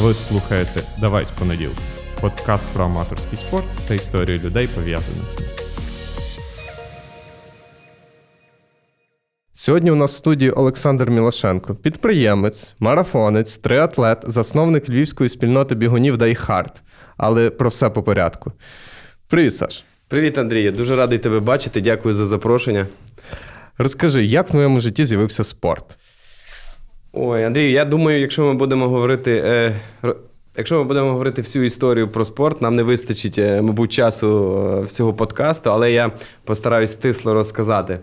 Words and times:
Ви 0.00 0.14
слухаєте 0.14 0.82
Давай 1.00 1.24
з 1.24 1.30
понеділка. 1.30 1.80
Подкаст 2.20 2.64
про 2.72 2.84
аматорський 2.84 3.38
спорт 3.38 3.64
та 3.88 3.94
історію 3.94 4.38
людей, 4.38 4.68
пов'язаних 4.74 5.32
з 5.32 5.40
ним. 5.40 5.48
Сьогодні 9.52 9.90
у 9.90 9.94
нас 9.94 10.12
в 10.12 10.16
студії 10.16 10.50
Олександр 10.50 11.10
Мілошенко, 11.10 11.74
підприємець, 11.74 12.74
марафонець, 12.78 13.56
триатлет, 13.56 14.18
засновник 14.26 14.88
львівської 14.88 15.30
спільноти 15.30 15.74
бігунів 15.74 16.16
Дайхард. 16.16 16.82
Але 17.16 17.50
про 17.50 17.68
все 17.68 17.90
по 17.90 18.02
порядку. 18.02 18.52
Привіт, 19.28 19.56
Саш. 19.56 19.84
Привіт, 20.08 20.38
Андрій. 20.38 20.70
Дуже 20.70 20.96
радий 20.96 21.18
тебе 21.18 21.40
бачити. 21.40 21.80
Дякую 21.80 22.14
за 22.14 22.26
запрошення. 22.26 22.86
Розкажи, 23.78 24.24
як 24.24 24.48
в 24.48 24.50
твоєму 24.50 24.80
житті 24.80 25.06
з'явився 25.06 25.44
спорт? 25.44 25.96
Ой, 27.18 27.44
Андрій, 27.44 27.72
я 27.72 27.84
думаю, 27.84 28.20
якщо 28.20 28.42
ми 28.44 28.54
будемо 28.54 28.88
говорити. 28.88 29.42
Е, 29.44 29.76
Якщо 30.58 30.78
ми 30.78 30.84
будемо 30.84 31.10
говорити 31.12 31.42
всю 31.42 31.64
історію 31.64 32.08
про 32.08 32.24
спорт, 32.24 32.62
нам 32.62 32.76
не 32.76 32.82
вистачить, 32.82 33.38
е, 33.38 33.62
мабуть, 33.62 33.92
часу 33.92 34.58
е, 34.80 34.84
всього 34.84 35.14
подкасту, 35.14 35.70
але 35.70 35.92
я 35.92 36.10
постараюсь 36.44 36.92
стисло 36.92 37.34
розказати. 37.34 37.98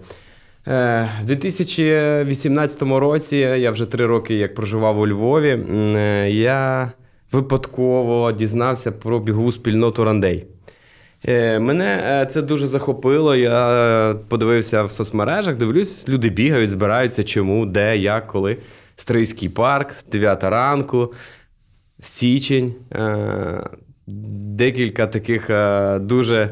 Е, 0.68 1.10
В 1.22 1.26
2018 1.26 2.82
році, 2.82 3.38
я 3.38 3.72
вже 3.72 3.86
три 3.86 4.06
роки 4.06 4.36
як 4.36 4.56
проживав 4.56 5.00
у 5.00 5.08
Львові, 5.08 5.60
я 6.36 6.92
випадково 7.32 8.32
дізнався 8.32 8.92
про 8.92 9.20
бігову 9.20 9.52
спільноту 9.52 10.04
Рандей. 10.04 10.46
Мене 11.60 12.28
це 12.30 12.42
дуже 12.42 12.68
захопило. 12.68 13.36
Я 13.36 14.16
подивився 14.30 14.84
в 14.84 14.92
соцмережах, 14.92 15.58
дивлюсь, 15.58 16.10
люди 16.10 16.30
бігають, 16.30 16.70
збираються, 16.70 17.24
чому, 17.24 17.66
де, 17.66 17.98
як, 17.98 18.28
коли. 18.28 18.58
Стрийський 18.96 19.50
парк, 19.50 19.96
9 20.12 20.44
ранку, 20.44 21.14
січень. 22.04 22.74
Е, 22.92 23.70
Декілька 24.08 25.08
таких 25.08 25.50
е, 25.50 26.00
дуже 26.00 26.50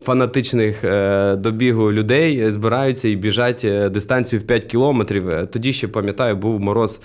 фанатичних 0.00 0.84
е, 0.84 1.36
до 1.36 1.52
людей 1.92 2.50
збираються 2.50 3.08
і 3.08 3.16
біжать 3.16 3.66
дистанцію 3.92 4.40
в 4.40 4.46
5 4.46 4.64
кілометрів. 4.64 5.46
Тоді 5.52 5.72
ще 5.72 5.88
пам'ятаю, 5.88 6.36
був 6.36 6.60
мороз 6.60 7.00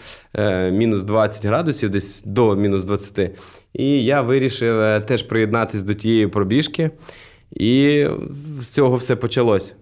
мінус 0.72 1.04
20 1.04 1.46
градусів, 1.46 1.90
десь 1.90 2.24
до 2.24 2.56
мінус 2.56 2.84
20. 2.84 3.32
І 3.74 4.04
я 4.06 4.22
вирішив 4.22 5.04
теж 5.04 5.24
приєднатись 5.24 5.84
до 5.84 5.94
тієї 5.94 6.28
пробіжки. 6.28 6.92
І 7.52 8.06
з 8.62 8.68
цього 8.68 8.96
все 8.96 9.16
почалось. 9.16 9.76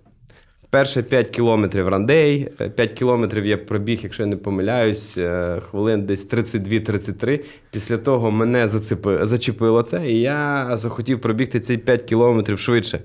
Перше 0.74 1.04
5 1.04 1.30
кілометрів 1.30 1.88
рандей, 1.88 2.50
5 2.76 2.92
кілометрів 2.92 3.46
я 3.46 3.58
пробіг, 3.58 4.00
якщо 4.04 4.24
я 4.24 4.30
не 4.30 4.36
помиляюсь, 4.36 5.18
е, 5.18 5.60
хвилин 5.70 6.06
десь 6.06 6.30
32-33. 6.30 7.44
Після 7.72 7.98
того 7.98 8.32
мене 8.32 8.68
зацепи, 8.68 9.20
зачепило 9.22 9.84
це, 9.84 10.12
і 10.12 10.22
я 10.22 10.70
захотів 10.78 11.22
пробігти 11.22 11.60
ці 11.60 11.78
5 11.78 12.02
кілометрів 12.02 12.60
швидше. 12.60 13.00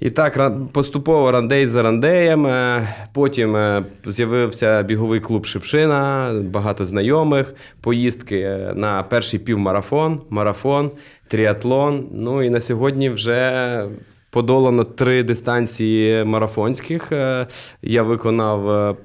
І 0.00 0.10
так, 0.10 0.52
поступово 0.72 1.30
рандей 1.32 1.66
за 1.66 1.82
рандеєм. 1.82 2.46
е, 2.46 2.88
Потім 3.14 3.56
е, 3.56 3.84
з'явився 4.06 4.82
біговий 4.82 5.20
клуб 5.20 5.46
Шипшина, 5.46 6.32
багато 6.44 6.84
знайомих, 6.84 7.54
поїздки 7.80 8.38
е, 8.40 8.72
на 8.76 9.02
перший 9.02 9.40
півмарафон, 9.40 10.20
марафон, 10.30 10.90
тріатлон. 11.28 12.08
Ну 12.12 12.42
і 12.42 12.50
на 12.50 12.60
сьогодні 12.60 13.10
вже 13.10 13.82
подолано 14.30 14.84
три 14.84 15.22
дистанції 15.22 16.24
марафонських. 16.24 17.12
Е, 17.12 17.46
Я 17.82 18.02
виконав 18.02 18.70
е, 18.70 18.96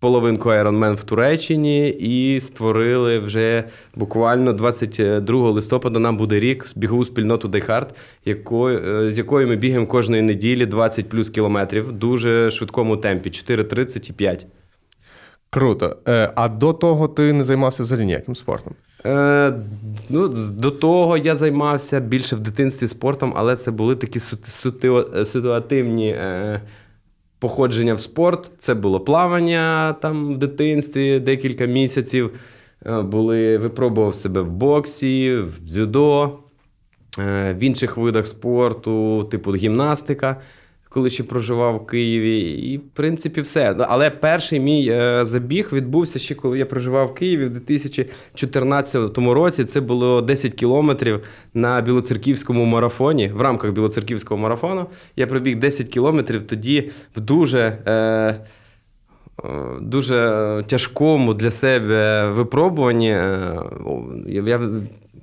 половинку 0.00 0.48
Ironman 0.48 0.94
в 0.94 1.02
Туреччині 1.02 1.88
і 1.88 2.40
створили 2.40 3.18
вже 3.18 3.64
буквально 3.94 4.52
22 4.52 5.50
листопада 5.50 5.98
нам 5.98 6.16
буде 6.16 6.38
рік 6.38 6.66
бігову 6.76 7.04
спільноту 7.04 7.48
Дайхард, 7.48 7.94
е, 8.26 8.36
з 9.10 9.18
якою 9.18 9.48
ми 9.48 9.56
бігаємо 9.56 9.86
кожної 9.86 10.22
неділі 10.22 10.66
20 10.66 11.08
плюс 11.08 11.28
кілометрів 11.28 11.88
в 11.88 11.92
дуже 11.92 12.50
швидкому 12.50 12.96
темпі 12.96 13.30
4.30 13.30 14.10
і 14.10 14.12
5. 14.12 14.46
Круто. 15.50 15.96
А 16.34 16.48
до 16.48 16.72
того 16.72 17.08
ти 17.08 17.32
не 17.32 17.44
займався 17.44 17.82
взагалі 17.82 18.06
ніяким 18.06 18.36
спортом? 18.36 18.74
Е, 19.06 19.52
ну, 20.10 20.28
до 20.50 20.70
того 20.70 21.16
я 21.16 21.34
займався 21.34 22.00
більше 22.00 22.36
в 22.36 22.40
дитинстві 22.40 22.88
спортом, 22.88 23.32
але 23.36 23.56
це 23.56 23.70
були 23.70 23.96
такі 23.96 24.20
ситуативні 25.24 26.08
е, 26.08 26.60
походження 27.38 27.94
в 27.94 28.00
спорт. 28.00 28.50
Це 28.58 28.74
було 28.74 29.00
плавання 29.00 29.92
там 29.92 30.34
в 30.34 30.38
дитинстві 30.38 31.20
декілька 31.20 31.66
місяців. 31.66 32.30
Е, 32.86 33.02
були, 33.02 33.58
випробував 33.58 34.14
себе 34.14 34.40
в 34.40 34.50
боксі, 34.50 35.36
в 35.36 35.66
дзюдо, 35.66 36.38
е, 37.18 37.54
в 37.58 37.62
інших 37.62 37.96
видах 37.96 38.26
спорту, 38.26 39.24
типу 39.30 39.54
гімнастика. 39.54 40.40
Коли 40.94 41.10
ще 41.10 41.22
проживав 41.22 41.76
в 41.76 41.86
Києві, 41.86 42.40
і 42.40 42.78
в 42.78 42.82
принципі 42.92 43.40
все. 43.40 43.74
Ну, 43.78 43.84
Але 43.88 44.10
перший 44.10 44.60
мій 44.60 44.88
е, 44.90 45.24
забіг 45.24 45.68
відбувся 45.72 46.18
ще 46.18 46.34
коли 46.34 46.58
я 46.58 46.66
проживав 46.66 47.06
в 47.06 47.14
Києві 47.14 47.44
в 47.44 47.50
2014 47.50 49.18
році. 49.18 49.64
Це 49.64 49.80
було 49.80 50.20
10 50.20 50.54
кілометрів 50.54 51.20
на 51.54 51.80
білоцерківському 51.80 52.64
марафоні. 52.64 53.28
В 53.28 53.40
рамках 53.40 53.72
білоцерківського 53.72 54.40
марафону 54.40 54.86
я 55.16 55.26
пробіг 55.26 55.56
10 55.56 55.88
кілометрів 55.88 56.42
тоді 56.42 56.90
в 57.16 57.20
дуже. 57.20 57.78
Е, 57.86 57.92
е, 57.92 58.38
Дуже 59.80 60.62
тяжкому 60.66 61.34
для 61.34 61.50
себе 61.50 62.28
випробуванні. 62.30 63.10
Е, 63.10 63.58
Я, 64.26 64.60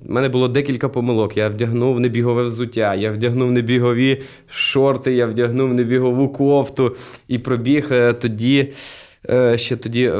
в 0.05 0.11
мене 0.11 0.29
було 0.29 0.47
декілька 0.47 0.89
помилок. 0.89 1.37
Я 1.37 1.47
вдягнув 1.47 1.99
небігове 1.99 2.43
взуття, 2.43 2.95
я 2.95 3.11
вдягнув 3.11 3.51
небігові 3.51 4.21
шорти, 4.47 5.13
я 5.13 5.25
вдягнув 5.27 5.73
небігову 5.73 6.29
кофту 6.29 6.95
і 7.27 7.39
пробіг 7.39 7.87
е, 7.91 8.13
тоді. 8.13 8.73
е, 9.29 9.57
Ще 9.57 9.75
тоді 9.75 10.11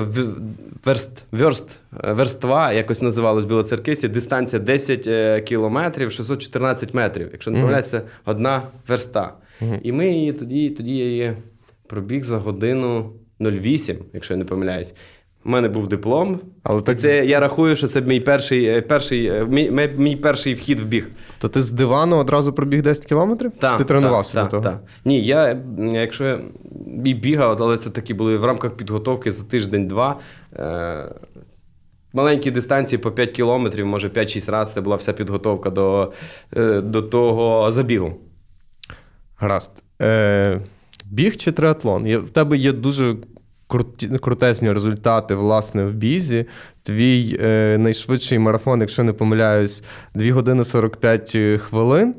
верст, 0.85 1.25
верст, 1.31 1.79
е, 2.03 2.13
верства, 2.13 2.73
якось 2.73 3.01
називалось 3.01 3.45
в 3.45 3.47
Білоцерківці, 3.47 4.07
дистанція 4.07 4.61
10 4.61 5.07
е, 5.07 5.41
кілометрів, 5.41 6.11
614 6.11 6.93
метрів. 6.93 7.29
Якщо 7.31 7.51
не 7.51 7.55
Мгм. 7.57 7.61
помиляюсь, 7.63 7.89
це 7.89 8.01
одна 8.25 8.61
верста. 8.87 9.33
Мгм. 9.61 9.79
І 9.83 9.91
ми 9.91 10.11
її 10.11 10.33
тоді, 10.33 10.69
тоді 10.69 10.97
я 10.97 11.05
її 11.05 11.33
пробіг 11.87 12.23
за 12.23 12.37
годину 12.37 13.11
08, 13.41 13.97
якщо 14.13 14.33
я 14.33 14.37
не 14.37 14.45
помиляюсь. 14.45 14.93
У 15.45 15.49
мене 15.49 15.69
був 15.69 15.87
диплом. 15.87 16.39
Але 16.63 16.81
так 16.81 16.99
Це 16.99 17.25
я 17.25 17.39
рахую, 17.39 17.75
що 17.75 17.87
це 17.87 18.01
мій 18.01 18.19
перший, 18.19 18.65
е, 18.65 18.81
перший, 18.81 19.25
е, 19.25 19.45
мій, 19.45 19.89
мій- 19.97 20.15
перший 20.15 20.53
вхід 20.53 20.79
в 20.79 20.85
біг. 20.85 21.07
То 21.39 21.49
ти 21.49 21.61
з 21.61 21.71
дивану 21.71 22.17
одразу 22.17 22.53
пробіг 22.53 22.81
10 22.81 23.05
кілометрів? 23.05 23.51
Чи 23.61 23.77
ти 23.77 23.83
тренувався 23.83 24.33
так, 24.33 24.43
до 24.43 24.49
того? 24.49 24.63
Так, 24.63 24.73
так. 24.73 24.81
Ні, 25.05 25.25
я, 25.25 25.57
якщо 25.77 26.39
і 27.05 27.13
бігав, 27.13 27.57
але 27.59 27.77
це 27.77 27.89
такі 27.89 28.13
були 28.13 28.37
в 28.37 28.45
рамках 28.45 28.71
підготовки 28.71 29.31
за 29.31 29.43
тиждень-два. 29.43 30.19
Е, 30.55 31.15
маленькі 32.13 32.51
дистанції 32.51 32.99
по 32.99 33.11
5 33.11 33.31
кілометрів, 33.31 33.85
може 33.85 34.09
5-6 34.09 34.49
разів. 34.49 34.73
Це 34.73 34.81
була 34.81 34.95
вся 34.95 35.13
підготовка 35.13 35.69
до, 35.69 36.13
е, 36.57 36.81
до 36.81 37.01
того 37.01 37.71
забігу. 37.71 38.13
Гаразд. 39.37 39.71
Е, 40.01 40.61
біг 41.05 41.37
чи 41.37 41.51
триатлон? 41.51 42.17
В 42.17 42.29
тебе 42.29 42.57
є 42.57 42.71
дуже 42.71 43.15
крутезні 44.21 44.71
результати, 44.71 45.35
власне, 45.35 45.85
в 45.85 45.93
бізі. 45.93 46.45
Твій 46.83 47.37
е, 47.41 47.77
найшвидший 47.79 48.39
марафон, 48.39 48.81
якщо 48.81 49.03
не 49.03 49.13
помиляюсь, 49.13 49.83
2 50.15 50.33
години 50.33 50.63
45 50.63 51.37
хвилин. 51.61 52.15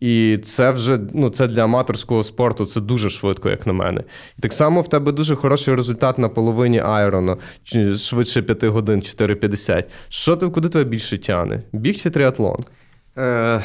І 0.00 0.38
це 0.42 0.70
вже 0.70 0.98
ну, 1.14 1.30
це 1.30 1.46
для 1.46 1.64
аматорського 1.64 2.24
спорту 2.24 2.66
це 2.66 2.80
дуже 2.80 3.10
швидко, 3.10 3.50
як 3.50 3.66
на 3.66 3.72
мене. 3.72 4.02
І 4.38 4.42
так 4.42 4.52
само 4.52 4.80
в 4.80 4.88
тебе 4.88 5.12
дуже 5.12 5.36
хороший 5.36 5.74
результат 5.74 6.18
на 6.18 6.28
половині 6.28 6.80
айрону, 6.80 7.38
чи 7.64 7.96
швидше 7.96 8.42
5 8.42 8.64
годин, 8.64 9.00
4,50. 9.00 9.84
Що 10.08 10.36
ти, 10.36 10.48
куди 10.48 10.68
тебе 10.68 10.84
більше 10.84 11.18
тягне? 11.18 11.62
Біг 11.72 11.96
чи 11.96 12.10
триатлон? 12.10 12.56
Е, 13.18 13.62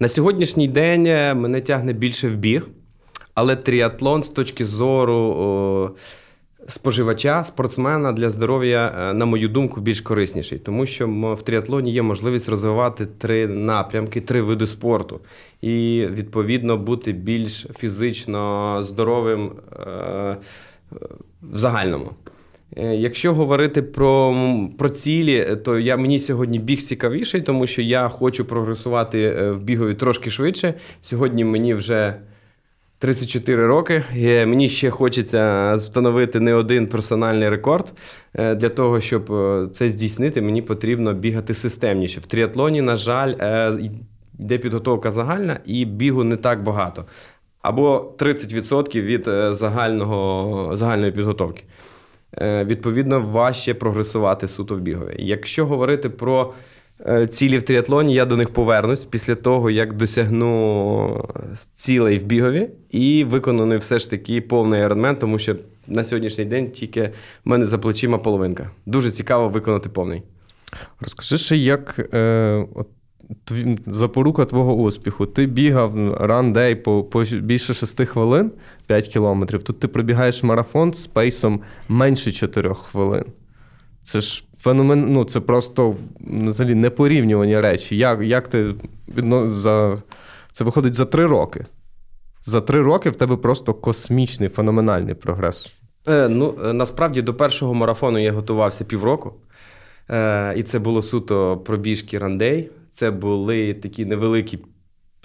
на 0.00 0.08
сьогоднішній 0.08 0.68
день 0.68 1.06
е, 1.06 1.34
мене 1.34 1.60
тягне 1.60 1.92
більше 1.92 2.28
в 2.28 2.36
біг, 2.36 2.68
але 3.34 3.56
тріатлон 3.56 4.22
з 4.22 4.28
точки 4.28 4.64
зору 4.64 5.14
о, 5.14 5.90
споживача, 6.68 7.44
спортсмена 7.44 8.12
для 8.12 8.30
здоров'я, 8.30 8.94
е, 8.98 9.12
на 9.12 9.24
мою 9.24 9.48
думку, 9.48 9.80
більш 9.80 10.00
корисніший, 10.00 10.58
тому 10.58 10.86
що 10.86 11.08
в 11.38 11.42
тріатлоні 11.42 11.92
є 11.92 12.02
можливість 12.02 12.48
розвивати 12.48 13.06
три 13.06 13.46
напрямки, 13.46 14.20
три 14.20 14.42
види 14.42 14.66
спорту, 14.66 15.20
і 15.60 16.06
відповідно 16.10 16.76
бути 16.76 17.12
більш 17.12 17.66
фізично 17.78 18.78
здоровим 18.82 19.50
е, 19.72 20.36
в 21.42 21.58
загальному. 21.58 22.10
Е, 22.76 22.94
Якщо 22.96 23.34
говорити 23.34 23.82
про, 23.82 24.36
про 24.78 24.88
цілі, 24.88 25.56
то 25.64 25.78
я, 25.78 25.96
мені 25.96 26.18
сьогодні 26.18 26.58
біг 26.58 26.78
цікавіший, 26.78 27.40
тому 27.40 27.66
що 27.66 27.82
я 27.82 28.08
хочу 28.08 28.44
прогресувати 28.44 29.50
в 29.50 29.62
бігові 29.64 29.94
трошки 29.94 30.30
швидше. 30.30 30.74
Сьогодні 31.00 31.44
мені 31.44 31.74
вже 31.74 32.14
34 33.02 33.66
роки. 33.66 34.02
Е, 34.16 34.46
Мені 34.46 34.68
ще 34.68 34.90
хочеться 34.90 35.74
встановити 35.74 36.40
не 36.40 36.54
один 36.54 36.86
персональний 36.86 37.48
рекорд. 37.48 37.92
Е, 38.34 38.54
Для 38.54 38.68
того, 38.68 39.00
щоб 39.00 39.32
е, 39.32 39.68
це 39.72 39.88
здійснити, 39.90 40.42
мені 40.42 40.62
потрібно 40.62 41.12
бігати 41.12 41.54
системніше. 41.54 42.20
В 42.20 42.26
тріатлоні, 42.26 42.82
на 42.82 42.96
жаль, 42.96 43.34
йде 44.38 44.58
підготовка 44.58 45.10
загальна 45.10 45.60
і 45.64 45.84
бігу 45.84 46.24
не 46.24 46.36
так 46.36 46.62
багато. 46.62 47.04
Або 47.62 48.14
30% 48.18 49.02
від 49.02 49.24
загального, 49.54 50.76
загальної 50.76 51.12
підготовки. 51.12 51.64
Відповідно, 52.40 53.20
важче 53.20 53.74
прогресувати 53.74 54.48
суто 54.48 54.74
в 54.74 54.80
бігові. 54.80 55.16
Якщо 55.18 55.66
говорити 55.66 56.10
про 56.10 56.52
цілі 57.30 57.58
в 57.58 57.62
тріатлоні, 57.62 58.14
я 58.14 58.24
до 58.24 58.36
них 58.36 58.50
повернусь 58.50 59.04
після 59.04 59.34
того, 59.34 59.70
як 59.70 59.96
досягну 59.96 61.28
цілей 61.74 62.18
в 62.18 62.22
бігові 62.22 62.68
і 62.90 63.24
виконаний 63.24 63.78
все 63.78 63.98
ж 63.98 64.10
таки 64.10 64.40
повний 64.40 64.80
айронмен, 64.80 65.16
тому 65.16 65.38
що 65.38 65.56
на 65.86 66.04
сьогоднішній 66.04 66.44
день 66.44 66.70
тільки 66.70 67.02
в 67.44 67.48
мене 67.48 67.64
за 67.64 67.78
плечима 67.78 68.18
половинка. 68.18 68.70
Дуже 68.86 69.10
цікаво 69.10 69.48
виконати 69.48 69.88
повний. 69.88 70.22
Розкажи 71.00 71.38
ще, 71.38 71.56
як 71.56 72.08
е, 72.14 72.66
от, 72.74 72.88
запорука 73.86 74.44
твого 74.44 74.74
успіху. 74.74 75.26
Ти 75.26 75.46
бігав 75.46 76.14
ран-дей 76.14 76.74
по, 76.74 77.04
по 77.04 77.24
більше 77.24 77.74
6 77.74 78.04
хвилин, 78.04 78.52
5 78.86 79.08
кілометрів. 79.08 79.62
Тут 79.62 79.80
ти 79.80 79.88
пробігаєш 79.88 80.42
марафон 80.42 80.92
з 80.92 81.06
пейсом 81.06 81.60
менше 81.88 82.32
4 82.32 82.74
хвилин. 82.74 83.24
Це 84.02 84.20
ж 84.20 84.44
феномен, 84.62 85.12
ну 85.12 85.24
це 85.24 85.40
просто 85.40 85.96
ну, 86.20 86.50
взагалі 86.50 86.74
непорівнювані 86.74 87.60
речі. 87.60 87.96
Як, 87.96 88.20
як 88.20 88.48
ти 88.48 88.74
відно, 89.16 89.46
за, 89.46 90.02
це 90.52 90.64
виходить 90.64 90.94
за 90.94 91.04
3 91.04 91.26
роки. 91.26 91.64
За 92.44 92.60
3 92.60 92.82
роки 92.82 93.10
в 93.10 93.16
тебе 93.16 93.36
просто 93.36 93.74
космічний, 93.74 94.48
феноменальний 94.48 95.14
прогрес. 95.14 95.72
Е, 96.08 96.28
ну, 96.28 96.54
е, 96.64 96.72
насправді 96.72 97.22
до 97.22 97.34
першого 97.34 97.74
марафону 97.74 98.18
я 98.18 98.32
готувався 98.32 98.84
півроку. 98.84 99.34
Е, 100.10 100.54
і 100.56 100.62
це 100.62 100.78
було 100.78 101.02
суто 101.02 101.56
пробіжки 101.56 102.18
рандей. 102.18 102.70
Це 102.90 103.10
були 103.10 103.74
такі 103.74 104.04
невеликі 104.04 104.58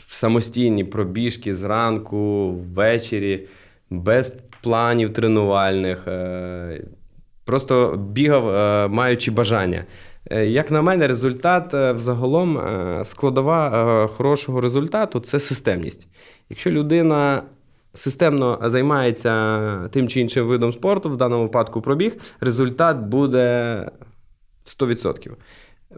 самостійні 0.08 0.84
пробіжки 0.84 1.56
зранку, 1.56 2.52
ввечері, 2.52 3.48
без 3.90 4.38
планів 4.62 5.14
тренувальних. 5.14 6.08
Е, 6.08 6.84
просто 7.48 7.96
бігав, 7.98 8.50
е, 8.50 8.88
маючи 8.88 9.32
бажання. 9.32 9.86
Е, 10.32 10.46
Як 10.46 10.72
на 10.72 10.82
мене, 10.82 11.08
результат 11.08 11.74
е, 11.74 11.92
взагалом 11.92 12.60
складова 13.04 14.08
хорошого 14.08 14.62
результату 14.62 15.20
це 15.20 15.40
системність. 15.40 16.08
Якщо 16.50 16.72
людина 16.72 17.44
системно 17.94 18.60
займається 18.64 19.90
тим 19.92 20.08
чи 20.08 20.22
іншим 20.22 20.48
видом 20.48 20.74
спорту, 20.74 21.10
в 21.10 21.18
даному 21.18 21.44
випадку 21.44 21.82
пробіг, 21.82 22.18
результат 22.40 22.98
буде 22.98 23.86
100%. 24.80 25.32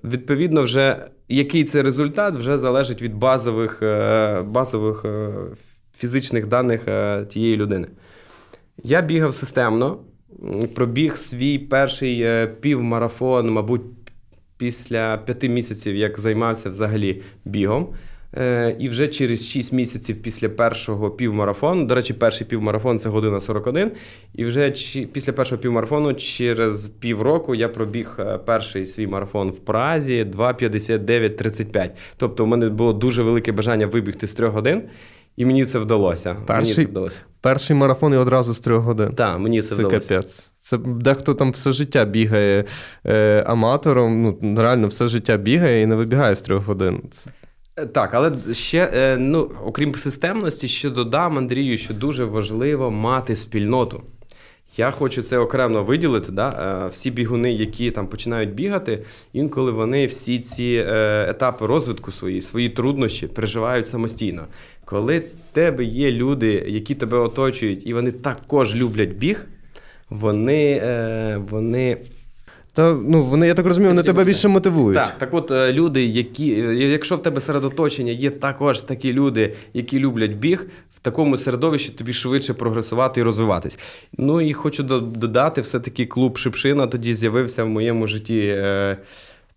Відповідно, 0.03 0.63
вже 0.63 1.05
який 1.29 1.63
це 1.63 1.81
результат, 1.81 2.35
вже 2.35 2.57
залежить 2.57 3.01
від 3.01 3.15
базових, 3.15 3.83
базових 4.45 5.05
фізичних 5.93 6.47
даних 6.47 6.81
тієї 7.29 7.57
людини. 7.57 7.87
Я 8.83 9.01
бігав 9.01 9.33
системно, 9.33 9.97
пробіг 10.75 11.17
свій 11.17 11.59
перший 11.59 12.21
е, 12.21 12.47
півмарафон, 12.61 13.49
мабуть, 13.49 13.81
після 14.57 15.17
п'яти 15.17 15.49
місяців, 15.49 15.95
як 15.95 16.19
займався 16.19 16.69
взагалі 16.69 17.21
бігом. 17.45 17.87
Е, 18.37 18.75
І 18.79 18.89
вже 18.89 19.07
через 19.07 19.47
6 19.47 19.73
місяців 19.73 20.21
після 20.21 20.49
першого 20.49 21.11
півмарафону, 21.11 21.85
до 21.85 21.95
речі, 21.95 22.13
перший 22.13 22.47
півмарафон 22.47 22.99
це 22.99 23.09
година 23.09 23.41
41. 23.41 23.91
І 24.35 24.45
вже 24.45 24.73
після 25.13 25.33
першого 25.33 25.61
півмарафону, 25.61 26.13
через 26.13 26.87
півроку, 26.87 27.55
я 27.55 27.69
пробіг 27.69 28.15
е, 28.19 28.37
перший 28.37 28.85
свій 28.85 29.07
марафон 29.07 29.49
в 29.49 29.59
Празі 29.59 30.23
2.59.35. 30.23 31.89
Тобто, 32.17 32.43
у 32.43 32.47
мене 32.47 32.69
було 32.69 32.93
дуже 32.93 33.23
велике 33.23 33.51
бажання 33.51 33.87
вибігти 33.87 34.27
з 34.27 34.33
трьох 34.33 34.53
годин, 34.53 34.81
і 35.39 35.45
мені 35.45 35.65
це 35.65 35.79
вдалося. 35.79 36.33
Мені 36.33 36.45
Перший- 36.45 36.73
це 36.75 36.81
вдалося. 36.85 37.19
Перший 37.41 37.75
марафон 37.75 38.13
і 38.13 38.17
одразу 38.17 38.53
з 38.53 38.59
3 38.59 38.77
годин. 38.77 39.09
Так, 39.09 39.39
мені 39.39 39.61
це, 39.61 39.67
Це 39.69 39.75
вдалося. 39.75 39.99
капець. 39.99 40.49
Це 40.57 40.77
дехто 40.77 41.33
там 41.33 41.51
все 41.51 41.71
життя 41.71 42.05
бігає 42.05 42.65
е, 43.05 43.43
аматором, 43.47 44.37
ну 44.41 44.55
реально 44.61 44.87
все 44.87 45.07
життя 45.07 45.37
бігає 45.37 45.81
і 45.81 45.85
не 45.85 45.95
вибігає 45.95 46.35
з 46.35 46.41
трьох 46.41 46.65
годин. 46.65 47.01
Це- 47.11 47.29
Е, 47.77 47.85
Так, 47.85 48.13
але 48.13 48.31
ще, 48.53 48.91
е, 48.93 49.17
ну, 49.19 49.51
окрім 49.65 49.95
системності, 49.95 50.67
ще 50.67 50.89
додам 50.89 51.37
Андрію, 51.37 51.77
що 51.77 51.93
дуже 51.93 52.25
важливо 52.25 52.91
мати 52.91 53.35
спільноту. 53.35 54.03
Я 54.77 54.91
хочу 54.91 55.21
це 55.23 55.37
окремо 55.37 55.83
виділити. 55.83 56.31
Да? 56.31 56.79
Е, 56.85 56.89
Всі 56.89 57.11
бігуни, 57.11 57.53
які 57.53 57.91
там 57.91 58.07
починають 58.07 58.53
бігати, 58.53 59.03
інколи 59.33 59.71
вони 59.71 60.05
всі 60.05 60.39
ці 60.39 60.85
етапи 61.27 61.65
розвитку 61.65 62.11
свої, 62.11 62.41
свої 62.41 62.69
труднощі 62.69 63.27
переживають 63.27 63.87
самостійно. 63.87 64.41
Коли 64.89 65.19
в 65.19 65.23
тебе 65.53 65.83
є 65.83 66.11
люди, 66.11 66.65
які 66.67 66.95
тебе 66.95 67.17
оточують, 67.17 67.87
і 67.87 67.93
вони 67.93 68.11
також 68.11 68.75
люблять 68.75 69.09
біг, 69.09 69.45
вони, 70.09 70.81
е, 70.83 71.41
вони 71.49 71.97
Та 72.73 72.93
ну 72.93 73.23
вони, 73.23 73.47
я 73.47 73.53
так 73.53 73.65
розумію, 73.65 73.89
вони 73.89 74.03
тебе 74.03 74.23
більше 74.25 74.47
мотивують. 74.47 74.97
так, 74.97 75.15
так 75.17 75.33
от 75.33 75.51
е, 75.51 75.73
люди, 75.73 76.05
які, 76.05 76.53
е, 76.53 76.75
якщо 76.75 77.15
в 77.15 77.21
тебе 77.21 77.41
серед 77.41 77.65
оточення 77.65 78.11
є 78.11 78.29
також 78.29 78.81
такі 78.81 79.13
люди, 79.13 79.53
які 79.73 79.99
люблять 79.99 80.33
біг, 80.33 80.65
в 80.95 80.99
такому 80.99 81.37
середовищі 81.37 81.91
тобі 81.91 82.13
швидше 82.13 82.53
прогресувати 82.53 83.21
і 83.21 83.23
розвиватись. 83.23 83.79
Ну 84.17 84.41
і 84.41 84.53
хочу 84.53 84.83
додати, 84.83 85.61
все-таки 85.61 86.05
клуб 86.05 86.37
Шипшина 86.37 86.87
тоді 86.87 87.15
з'явився 87.15 87.63
в 87.63 87.69
моєму 87.69 88.07
житті. 88.07 88.39
е, 88.39 88.97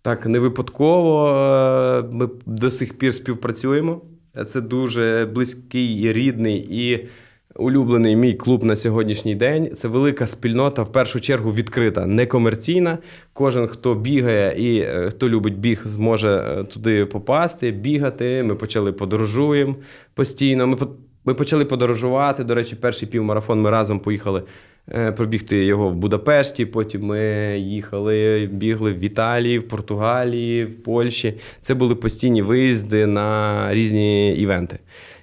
Так, 0.01 0.25
не 0.25 0.39
випадково. 0.39 2.09
Ми 2.11 2.29
до 2.45 2.71
сих 2.71 2.97
пір 2.97 3.15
співпрацюємо. 3.15 4.01
Це 4.45 4.61
дуже 4.61 5.29
близький, 5.33 6.13
рідний 6.13 6.67
і 6.69 7.07
улюблений 7.55 8.15
мій 8.15 8.33
клуб 8.33 8.63
на 8.63 8.75
сьогоднішній 8.75 9.35
день. 9.35 9.75
Це 9.75 9.87
велика 9.87 10.27
спільнота, 10.27 10.83
в 10.83 10.91
першу 10.91 11.19
чергу 11.19 11.51
відкрита, 11.51 12.05
некомерційна. 12.05 12.97
Кожен, 13.33 13.67
хто 13.67 13.95
бігає 13.95 14.55
і 14.57 14.79
е, 14.79 15.09
хто 15.09 15.29
любить 15.29 15.57
біг, 15.57 15.83
зможе 15.85 16.29
е, 16.29 16.63
туди 16.63 17.05
попасти, 17.05 17.71
бігати. 17.71 18.43
Ми 18.43 18.55
почали 18.55 18.91
подорожуємо 18.91 19.75
постійно. 20.13 20.67
Ми, 20.67 20.77
ми 21.25 21.33
почали 21.33 21.65
подорожувати. 21.65 22.43
До 22.43 22.55
речі, 22.55 22.75
перший 22.75 23.07
півмарафон 23.07 23.61
ми 23.61 23.69
разом 23.69 23.99
поїхали 23.99 24.43
е, 24.91 25.11
пробігти 25.11 25.65
його 25.65 25.89
в 25.89 25.95
Будапешті. 25.95 26.65
Потім 26.65 27.05
ми 27.05 27.19
їхали, 27.59 28.49
бігли 28.51 28.93
в 28.93 29.03
Італії, 29.03 29.59
в 29.59 29.67
Португалії, 29.67 30.65
в 30.65 30.83
Польщі. 30.83 31.33
Це 31.61 31.73
були 31.73 31.95
постійні 31.95 32.41
виїзди 32.41 33.07
на 33.07 33.67
різні 33.73 34.35
івенти. 34.35 34.79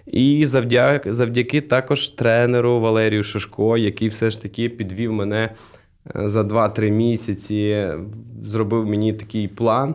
І 0.07 0.47
завдяки, 0.47 1.12
завдяки 1.12 1.61
також 1.61 2.09
тренеру 2.09 2.80
Валерію 2.80 3.23
Шишко, 3.23 3.78
який 3.78 4.09
все 4.09 4.30
ж 4.30 4.42
таки 4.42 4.69
підвів 4.69 5.12
мене 5.12 5.50
е, 6.16 6.28
за 6.28 6.42
2-3 6.42 6.90
місяці, 6.90 7.88
зробив 8.45 8.87
мені 8.87 9.12
такий 9.12 9.49
план, 9.49 9.95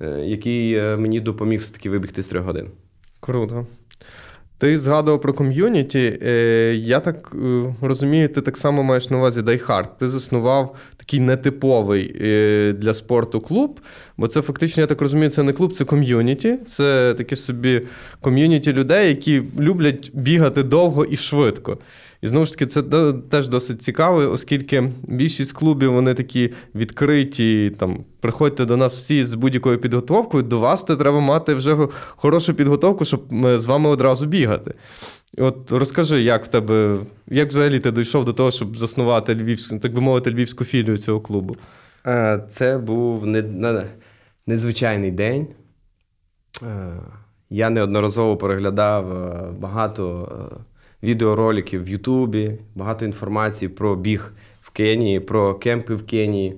е, 0.00 0.20
який 0.24 0.82
мені 0.96 1.20
допоміг 1.20 1.60
все-таки 1.60 1.90
вибігти 1.90 2.22
з 2.22 2.28
трьох 2.28 2.44
годин. 2.44 2.66
Круто. 3.20 3.66
Ти 4.58 4.78
згадував 4.78 5.20
про 5.20 5.32
ком'юніті. 5.34 6.18
Е, 6.22 6.74
Я 6.82 7.00
так 7.00 7.32
е, 7.44 7.74
розумію, 7.80 8.28
ти 8.28 8.40
так 8.40 8.56
само 8.56 8.82
маєш 8.82 9.10
на 9.10 9.16
увазі 9.16 9.40
Die 9.40 9.66
Hard. 9.66 9.88
Ти 9.98 10.08
заснував 10.08 10.76
такий 10.96 11.20
нетиповий 11.20 12.16
е, 12.20 12.72
для 12.78 12.94
спорту 12.94 13.40
клуб, 13.40 13.80
бо 14.16 14.26
це 14.26 14.42
фактично, 14.42 14.80
я 14.80 14.86
так 14.86 15.00
розумію, 15.00 15.30
це 15.30 15.42
не 15.42 15.52
клуб, 15.52 15.72
це 15.72 15.84
ком'юніті. 15.84 16.56
Це 16.66 17.14
таке 17.14 17.36
собі 17.36 17.82
ком'юніті 18.20 18.72
людей, 18.72 19.08
які 19.08 19.42
люблять 19.60 20.10
бігати 20.14 20.62
довго 20.62 21.04
і 21.04 21.16
швидко. 21.16 21.78
І 22.22 22.28
знову 22.28 22.44
ж 22.44 22.52
таки, 22.52 22.66
це 22.66 22.82
теж 23.30 23.48
досить 23.48 23.82
цікаво, 23.82 24.18
оскільки 24.32 24.92
більшість 25.02 25.52
клубів 25.52 25.92
вони 25.92 26.14
такі 26.14 26.52
відкриті. 26.74 27.70
Там 27.70 28.04
приходьте 28.20 28.64
до 28.64 28.76
нас 28.76 28.94
всі 28.94 29.24
з 29.24 29.34
будь-якою 29.34 29.78
підготовкою. 29.78 30.42
До 30.42 30.58
вас 30.58 30.84
то 30.84 30.96
треба 30.96 31.20
мати 31.20 31.54
вже 31.54 31.76
хорошу 32.16 32.54
підготовку, 32.54 33.04
щоб 33.04 33.44
е, 33.44 33.58
з 33.58 33.66
вами 33.66 33.88
одразу 33.90 34.26
бігати. 34.26 34.74
От 35.38 35.72
розкажи, 35.72 36.22
як 36.22 36.44
в 36.44 36.48
тебе, 36.48 36.98
як 37.26 37.48
взагалі 37.48 37.80
ти 37.80 37.90
дійшов 37.92 38.24
до 38.24 38.32
того, 38.32 38.50
щоб 38.50 38.76
заснувати 38.76 39.34
львівську, 39.34 39.78
так 39.78 39.94
би 39.94 40.00
мовити, 40.00 40.30
львівську 40.30 40.64
філію 40.64 40.98
цього 40.98 41.20
клубу? 41.20 41.56
Е, 42.06 42.42
Це 42.48 42.78
був 42.78 43.26
не, 43.26 43.42
не- 43.42 43.86
незвичайний 44.46 45.10
день. 45.10 45.46
Е, 46.62 46.92
Я 47.50 47.70
неодноразово 47.70 48.36
переглядав 48.36 49.12
е, 49.12 49.52
багато 49.58 50.28
відеороликів 51.02 51.84
в 51.84 51.88
Ютубі, 51.88 52.58
багато 52.74 53.04
інформації 53.04 53.68
про 53.68 53.96
біг 53.96 54.32
в 54.60 54.70
Кенії, 54.70 55.20
про 55.20 55.54
кемпи 55.54 55.94
в 55.94 56.06
Кенії. 56.06 56.56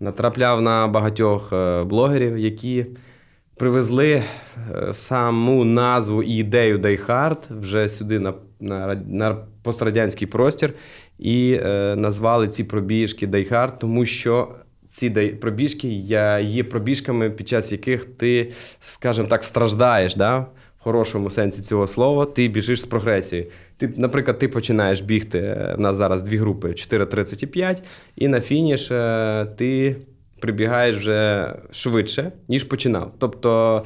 Натрапляв 0.00 0.62
на 0.62 0.88
багатьох 0.88 1.52
е, 1.52 1.84
блогерів, 1.84 2.38
які 2.38 2.86
привезли 3.56 4.10
е, 4.10 4.94
саму 4.94 5.64
назву 5.64 6.22
і 6.22 6.32
ідею 6.32 6.78
Hard 6.78 7.60
вже 7.60 7.88
сюди 7.88 8.18
на 8.18 8.34
на, 8.60 8.94
на 8.94 9.36
пострадянський 9.62 10.28
простір 10.28 10.74
і 11.18 11.58
е, 11.62 11.96
назвали 11.96 12.48
ці 12.48 12.64
пробіжки 12.64 13.26
Дайхард, 13.26 13.76
тому 13.76 14.06
що 14.06 14.48
ці 14.86 15.10
пробіжки 15.10 15.88
є 16.42 16.64
пробіжками, 16.64 17.30
під 17.30 17.48
час 17.48 17.72
яких 17.72 18.04
ти, 18.04 18.52
скажімо 18.80 19.26
так, 19.26 19.44
страждаєш. 19.44 20.16
Да? 20.16 20.46
Хорошому 20.82 21.30
сенсі 21.30 21.62
цього 21.62 21.86
слова, 21.86 22.26
ти 22.26 22.48
біжиш 22.48 22.80
з 22.80 22.84
прогресією. 22.84 23.48
Ти, 23.78 23.92
наприклад, 23.96 24.38
ти 24.38 24.48
починаєш 24.48 25.00
бігти. 25.00 25.38
е, 25.38 25.74
В 25.78 25.80
нас 25.80 25.96
зараз 25.96 26.22
дві 26.22 26.36
групи 26.36 26.68
4.30 26.68 27.42
і 27.42 27.46
5, 27.46 27.82
і 28.16 28.28
на 28.28 28.40
фініш 28.40 28.90
е, 28.90 29.46
ти 29.58 29.96
прибігаєш 30.40 30.96
вже 30.96 31.48
швидше, 31.72 32.32
ніж 32.48 32.64
починав. 32.64 33.12
Тобто 33.18 33.82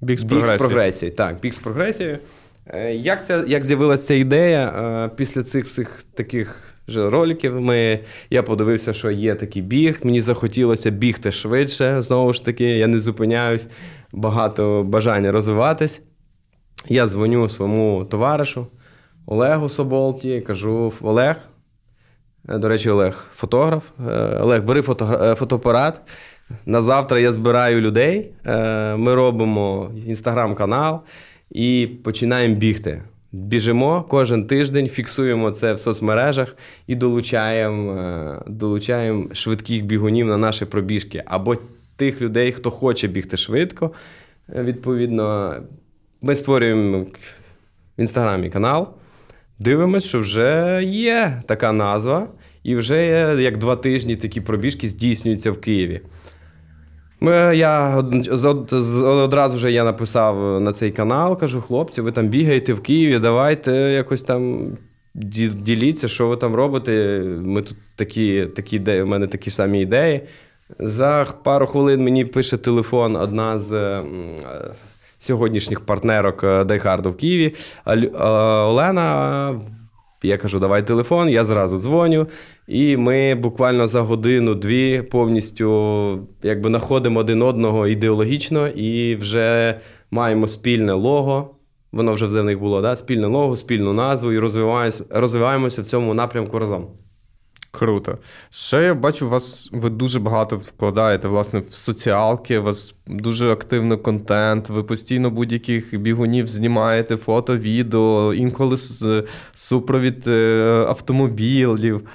Біг 0.00 0.18
з 0.18 0.22
Біг 0.22 0.46
з 0.46 0.52
прогресією. 0.58 1.16
Так, 1.16 1.40
біг 1.40 1.52
з 1.54 1.58
прогресією. 1.58 2.18
Е, 2.66 2.94
Як, 2.94 3.24
це, 3.26 3.44
як 3.46 3.64
з'явилася 3.64 4.04
ця 4.04 4.14
ідея 4.14 4.68
е, 4.68 5.16
після 5.16 5.42
цих 5.42 5.64
всіх 5.66 6.04
таких 6.14 6.74
же 6.88 7.10
роликів? 7.10 7.60
Ми, 7.60 8.00
я 8.30 8.42
подивився, 8.42 8.92
що 8.92 9.10
є 9.10 9.34
такий 9.34 9.62
біг. 9.62 10.00
Мені 10.02 10.20
захотілося 10.20 10.90
бігти 10.90 11.32
швидше. 11.32 12.02
Знову 12.02 12.32
ж 12.32 12.44
таки, 12.44 12.64
я 12.64 12.86
не 12.86 13.00
зупиняюсь, 13.00 13.66
багато 14.12 14.82
бажання 14.86 15.32
розвиватись. 15.32 16.02
Я 16.88 17.06
дзвоню 17.06 17.48
своєму 17.48 18.04
товаришу 18.04 18.66
Олегу 19.26 19.68
Соболті, 19.68 20.40
кажу: 20.40 20.92
Олег. 21.00 21.36
е, 22.48 22.58
До 22.58 22.68
речі, 22.68 22.90
Олег 22.90 23.24
фотограф. 23.34 23.84
Е, 24.08 24.38
Олег, 24.40 24.64
бери 24.64 24.82
фото, 24.82 25.20
е, 25.22 25.34
фотоапарат. 25.34 26.00
На 26.66 26.80
завтра 26.80 27.20
я 27.20 27.32
збираю 27.32 27.80
людей. 27.80 28.32
Ми 28.96 29.14
робимо 29.14 29.90
інстаграм-канал 30.06 31.00
і 31.50 31.88
починаємо 32.04 32.54
бігти. 32.54 33.02
Біжимо 33.32 34.04
кожен 34.08 34.46
тиждень, 34.46 34.88
фіксуємо 34.88 35.50
це 35.50 35.72
в 35.74 35.78
соцмережах 35.78 36.56
і 36.86 36.94
долучаємо, 36.94 38.42
долучаємо 38.46 39.24
швидких 39.34 39.84
бігунів 39.84 40.26
на 40.26 40.36
наші 40.36 40.64
пробіжки. 40.64 41.22
Або 41.26 41.56
тих 41.96 42.20
людей, 42.20 42.52
хто 42.52 42.70
хоче 42.70 43.08
бігти 43.08 43.36
швидко. 43.36 43.92
Е, 44.56 44.62
Відповідно, 44.62 45.56
ми 46.22 46.34
створюємо 46.34 46.98
в 46.98 47.06
інстаграмі 47.98 48.50
канал. 48.50 48.88
Дивимось, 49.58 50.04
що 50.04 50.20
вже 50.20 50.80
є 50.84 51.42
така 51.46 51.72
назва, 51.72 52.28
і 52.62 52.76
вже 52.76 53.06
є, 53.06 53.42
як 53.42 53.58
два 53.58 53.76
тижні 53.76 54.16
такі 54.16 54.40
пробіжки 54.40 54.88
здійснюються 54.88 55.50
в 55.50 55.60
Києві. 55.60 56.00
Ми, 57.20 57.56
я 57.56 57.96
одразу 59.04 59.56
вже 59.56 59.72
я 59.72 59.84
написав 59.84 60.60
на 60.60 60.72
цей 60.72 60.90
канал, 60.90 61.38
кажу, 61.38 61.60
хлопці, 61.60 62.00
ви 62.00 62.12
там 62.12 62.28
бігаєте 62.28 62.72
в 62.72 62.80
Києві, 62.80 63.18
давайте 63.18 63.72
якось 63.72 64.22
там 64.22 64.72
діліться, 65.14 66.08
що 66.08 66.28
ви 66.28 66.36
там 66.36 66.54
робите. 66.54 67.22
Ми 67.44 67.62
тут 67.62 67.76
такі, 67.96 68.46
такі 68.46 69.02
у 69.02 69.06
мене 69.06 69.26
такі 69.26 69.50
самі 69.50 69.80
ідеї. 69.80 70.20
За 70.78 71.26
пару 71.44 71.66
хвилин 71.66 72.04
мені 72.04 72.24
пише 72.24 72.56
телефон 72.56 73.16
одна 73.16 73.58
з 73.58 73.72
е, 73.72 74.02
сьогоднішніх 75.18 75.80
партнерок 75.80 76.44
е, 76.44 76.64
Дайхарду 76.64 77.10
в 77.10 77.16
Києві. 77.16 77.54
Е, 77.86 78.08
Олена. 78.18 79.60
Я 80.22 80.38
кажу, 80.38 80.58
давай 80.58 80.86
телефон, 80.86 81.28
я 81.28 81.44
зразу 81.44 81.78
дзвоню. 81.78 82.26
І 82.66 82.96
ми 82.96 83.34
буквально 83.34 83.86
за 83.86 84.00
годину-дві 84.00 85.02
повністю 85.02 86.28
якби 86.42 86.70
знаходимо 86.70 87.20
один 87.20 87.42
одного 87.42 87.86
ідеологічно 87.86 88.68
і 88.68 89.16
вже 89.16 89.80
маємо 90.10 90.48
спільне 90.48 90.92
лого. 90.92 91.54
Воно 91.92 92.14
вже 92.14 92.26
в 92.26 92.44
них 92.44 92.60
було, 92.60 92.80
да? 92.80 92.96
спільне 92.96 93.26
лого, 93.26 93.56
спільну 93.56 93.92
назву 93.92 94.32
і 94.32 94.38
розвиваємося, 94.38 95.04
розвиваємося 95.10 95.82
в 95.82 95.86
цьому 95.86 96.14
напрямку 96.14 96.58
разом. 96.58 96.86
Круто. 97.72 98.18
Ще 98.50 98.82
я 98.82 98.94
бачу, 98.94 99.28
вас 99.28 99.70
ви 99.72 99.90
дуже 99.90 100.20
багато 100.20 100.56
вкладаєте 100.56 101.28
власне 101.28 101.58
в 101.58 101.72
соціалки, 101.72 102.58
у 102.58 102.62
вас 102.62 102.94
дуже 103.06 103.52
активний 103.52 103.98
контент, 103.98 104.68
ви 104.68 104.82
постійно 104.82 105.30
будь-яких 105.30 106.00
бігунів 106.00 106.48
знімаєте, 106.48 107.16
фото, 107.16 107.56
відео, 107.56 108.34
інколи 108.34 108.76
супровід 109.54 110.28
е, 110.28 110.84
автомобілів. 110.88 112.08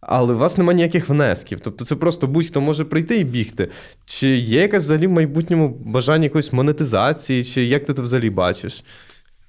Але 0.00 0.34
у 0.34 0.38
вас 0.38 0.58
немає 0.58 0.76
ніяких 0.76 1.08
внесків. 1.08 1.60
Тобто 1.60 1.84
це 1.84 1.96
просто 1.96 2.26
будь-хто 2.26 2.60
може 2.60 2.84
прийти 2.84 3.16
і 3.16 3.24
бігти. 3.24 3.68
Чи 4.04 4.28
є 4.28 4.60
якась 4.60 4.84
взагалі 4.84 5.06
в 5.06 5.10
майбутньому 5.10 5.68
бажання 5.68 6.24
якоїсь 6.24 6.52
монетизації, 6.52 7.44
чи 7.44 7.64
як 7.64 7.84
ти 7.84 7.94
це 7.94 8.02
взагалі 8.02 8.30
бачиш? 8.30 8.84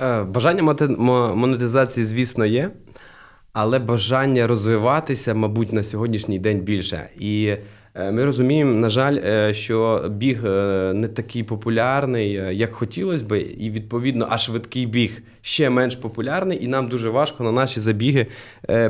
Е, 0.02 0.24
Бажання 0.24 0.64
монетизації, 1.36 2.06
звісно, 2.06 2.46
є, 2.46 2.72
але 3.54 3.80
бажання 3.80 4.48
розвиватися, 4.48 5.34
мабуть, 5.34 5.74
на 5.74 5.84
сьогоднішній 5.84 6.40
день 6.40 6.60
більше. 6.60 7.10
І 7.20 7.56
е, 7.96 8.12
ми 8.12 8.26
розуміємо, 8.26 8.74
на 8.74 8.90
жаль, 8.90 9.20
е, 9.26 9.54
що 9.54 10.06
біг 10.10 10.46
е, 10.46 10.92
не 10.96 11.08
такий 11.08 11.44
популярний, 11.44 12.32
як 12.58 12.74
хотілося 12.74 13.26
би, 13.26 13.40
і 13.40 13.70
відповідно, 13.70 14.28
а 14.30 14.38
швидкий 14.38 14.86
біг 14.86 15.22
ще 15.42 15.70
менш 15.70 15.96
популярний, 15.96 16.64
і 16.64 16.68
нам 16.68 16.88
дуже 16.88 17.10
важко 17.10 17.44
на 17.44 17.52
наші 17.52 17.80
забіги 17.80 18.28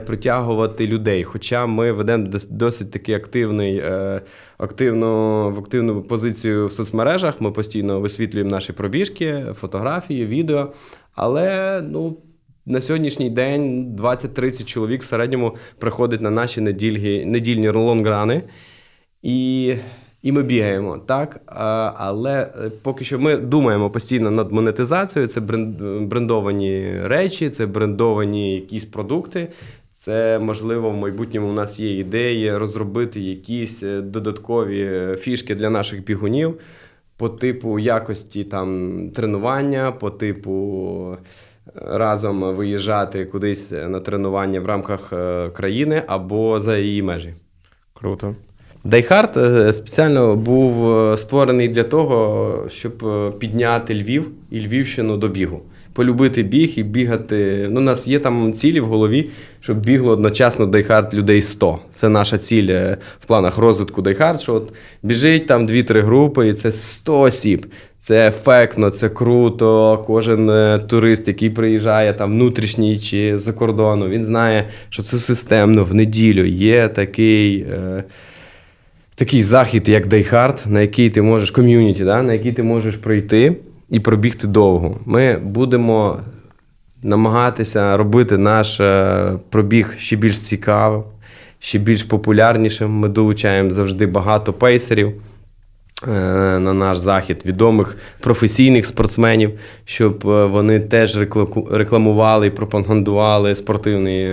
притягувати 0.05 0.87
людей. 0.87 1.23
Хоча 1.23 1.65
ми 1.65 1.91
ведемо 1.91 2.27
дос- 2.27 2.51
досить 2.51 2.91
такий 2.91 3.15
активний, 3.15 3.83
активну, 4.57 5.07
в 5.51 5.59
активну 5.59 6.01
позицію 6.01 6.67
в 6.67 6.73
соцмережах. 6.73 7.41
Ми 7.41 7.51
постійно 7.51 7.99
висвітлюємо 7.99 8.51
наші 8.51 8.73
пробіжки, 8.73 9.45
фотографії, 9.59 10.25
відео. 10.25 10.73
Але 11.15 11.81
ну. 11.81 12.17
На 12.71 12.81
сьогоднішній 12.81 13.29
день 13.29 13.95
20-30 13.99 14.63
чоловік 14.63 15.01
в 15.01 15.05
середньому 15.05 15.55
приходить 15.79 16.21
на 16.21 16.29
наші 16.29 16.61
недільні, 16.61 17.25
недільні 17.25 17.69
лонграни. 17.69 18.43
І, 19.21 19.75
і 20.21 20.31
ми 20.31 20.43
бігаємо, 20.43 20.97
так? 20.97 21.41
Але 21.97 22.41
е, 22.41 22.71
поки 22.81 23.05
що 23.05 23.19
ми 23.19 23.37
думаємо 23.37 23.89
постійно 23.89 24.31
над 24.31 24.51
монетизацією. 24.51 25.27
Це 25.27 25.41
брендовані 26.01 26.99
речі, 27.03 27.49
це 27.49 27.65
брендовані 27.65 28.55
якісь 28.55 28.85
продукти. 28.85 29.47
Це 29.93 30.39
можливо 30.39 30.89
в 30.89 30.97
майбутньому 30.97 31.49
у 31.49 31.53
нас 31.53 31.79
є 31.79 31.99
ідеї 31.99 32.57
розробити 32.57 33.21
якісь 33.21 33.83
е, 33.83 34.01
додаткові 34.01 34.81
е, 34.81 35.17
фішки 35.17 35.55
для 35.55 35.69
наших 35.69 36.03
бігунів 36.03 36.59
по 37.17 37.29
типу 37.29 37.79
якості 37.79 38.43
там 38.43 39.09
тренування, 39.15 39.91
по 39.91 40.09
типу 40.09 41.17
разом 41.75 42.55
виїжджати 42.55 43.25
кудись 43.25 43.71
на 43.71 43.99
тренування 43.99 44.59
в 44.59 44.65
рамках 44.65 45.13
е, 45.13 45.49
країни 45.49 46.03
або 46.07 46.59
за 46.59 46.77
її 46.77 47.01
межі. 47.01 47.33
Круто. 47.93 48.35
DieHard 48.83 49.37
е, 49.37 49.73
спеціально 49.73 50.35
був 50.35 50.91
е, 50.91 51.17
створений 51.17 51.67
для 51.67 51.83
того, 51.83 52.65
щоб 52.69 53.05
підняти 53.39 53.95
Львів 53.95 54.31
і 54.49 54.59
Львівщину 54.59 55.17
до 55.17 55.27
бігу. 55.27 55.61
Полюбити 55.93 56.43
біг 56.43 56.73
і 56.75 56.83
бігати. 56.83 57.67
Ну, 57.71 57.79
у 57.79 57.83
нас 57.83 58.07
є 58.07 58.19
там 58.19 58.53
цілі 58.53 58.79
в 58.79 58.85
голові, 58.85 59.29
щоб 59.61 59.79
бігло 59.79 60.11
одночасно 60.11 60.65
DieHard 60.65 61.13
людей 61.13 61.41
100. 61.41 61.79
Це 61.93 62.09
наша 62.09 62.37
ціль 62.37 62.67
е, 62.69 62.97
в 63.19 63.25
планах 63.25 63.57
розвитку 63.57 64.01
DieHard, 64.01 64.41
що 64.41 64.53
от 64.53 64.73
біжить 65.03 65.47
там 65.47 65.67
2-3 65.67 66.01
групи, 66.01 66.47
і 66.47 66.53
це 66.53 66.71
100 66.71 67.19
осіб. 67.19 67.65
Це 67.99 68.27
ефектно, 68.27 68.89
це 68.89 69.09
круто. 69.09 70.03
Кожен 70.07 70.49
е, 70.49 70.79
турист, 70.87 71.27
який 71.27 71.49
приїжджає 71.49 72.13
там 72.13 72.31
внутрішній 72.31 72.99
чи 72.99 73.37
з-за 73.37 73.53
кордону, 73.53 74.07
він 74.07 74.25
знає, 74.25 74.69
що 74.89 75.03
це 75.03 75.19
системно 75.19 75.83
в 75.83 75.93
неділю 75.93 76.45
є 76.45 76.87
такий. 76.87 77.59
Е, 77.59 78.03
такий 79.15 79.43
захід, 79.43 79.89
як 79.89 80.07
Дайхард, 80.07 80.63
на 80.65 80.81
який 80.81 81.09
ти 81.09 81.21
можеш 81.21 81.51
ком'юніті, 81.51 82.03
да, 82.03 82.21
на 82.21 82.33
який 82.33 82.51
ти 82.51 82.63
можеш 82.63 82.95
пройти 82.95 83.55
і 83.91 83.99
пробігти 83.99 84.47
довго. 84.47 84.97
Ми 85.05 85.37
будемо 85.37 86.19
намагатися 87.03 87.97
робити 87.97 88.37
наш 88.37 88.79
е, 88.79 89.31
пробіг 89.49 89.93
ще 89.97 90.15
більш 90.15 90.41
цікавим, 90.41 91.03
ще 91.59 91.77
більш 91.79 92.03
популярнішим. 92.03 92.91
Ми 92.91 93.09
долучаємо 93.09 93.71
завжди 93.71 94.05
багато 94.05 94.53
пейсерів. 94.53 95.07
е, 96.07 96.11
На 96.59 96.73
наш 96.73 96.97
захід 96.97 97.41
відомих 97.45 97.97
професійних 98.19 98.85
спортсменів, 98.85 99.59
щоб 99.85 100.27
е, 100.27 100.45
вони 100.45 100.79
теж 100.79 101.17
рекламували 101.71 102.47
і 102.47 102.49
пропагандували 102.49 103.55
спортивний 103.55 104.31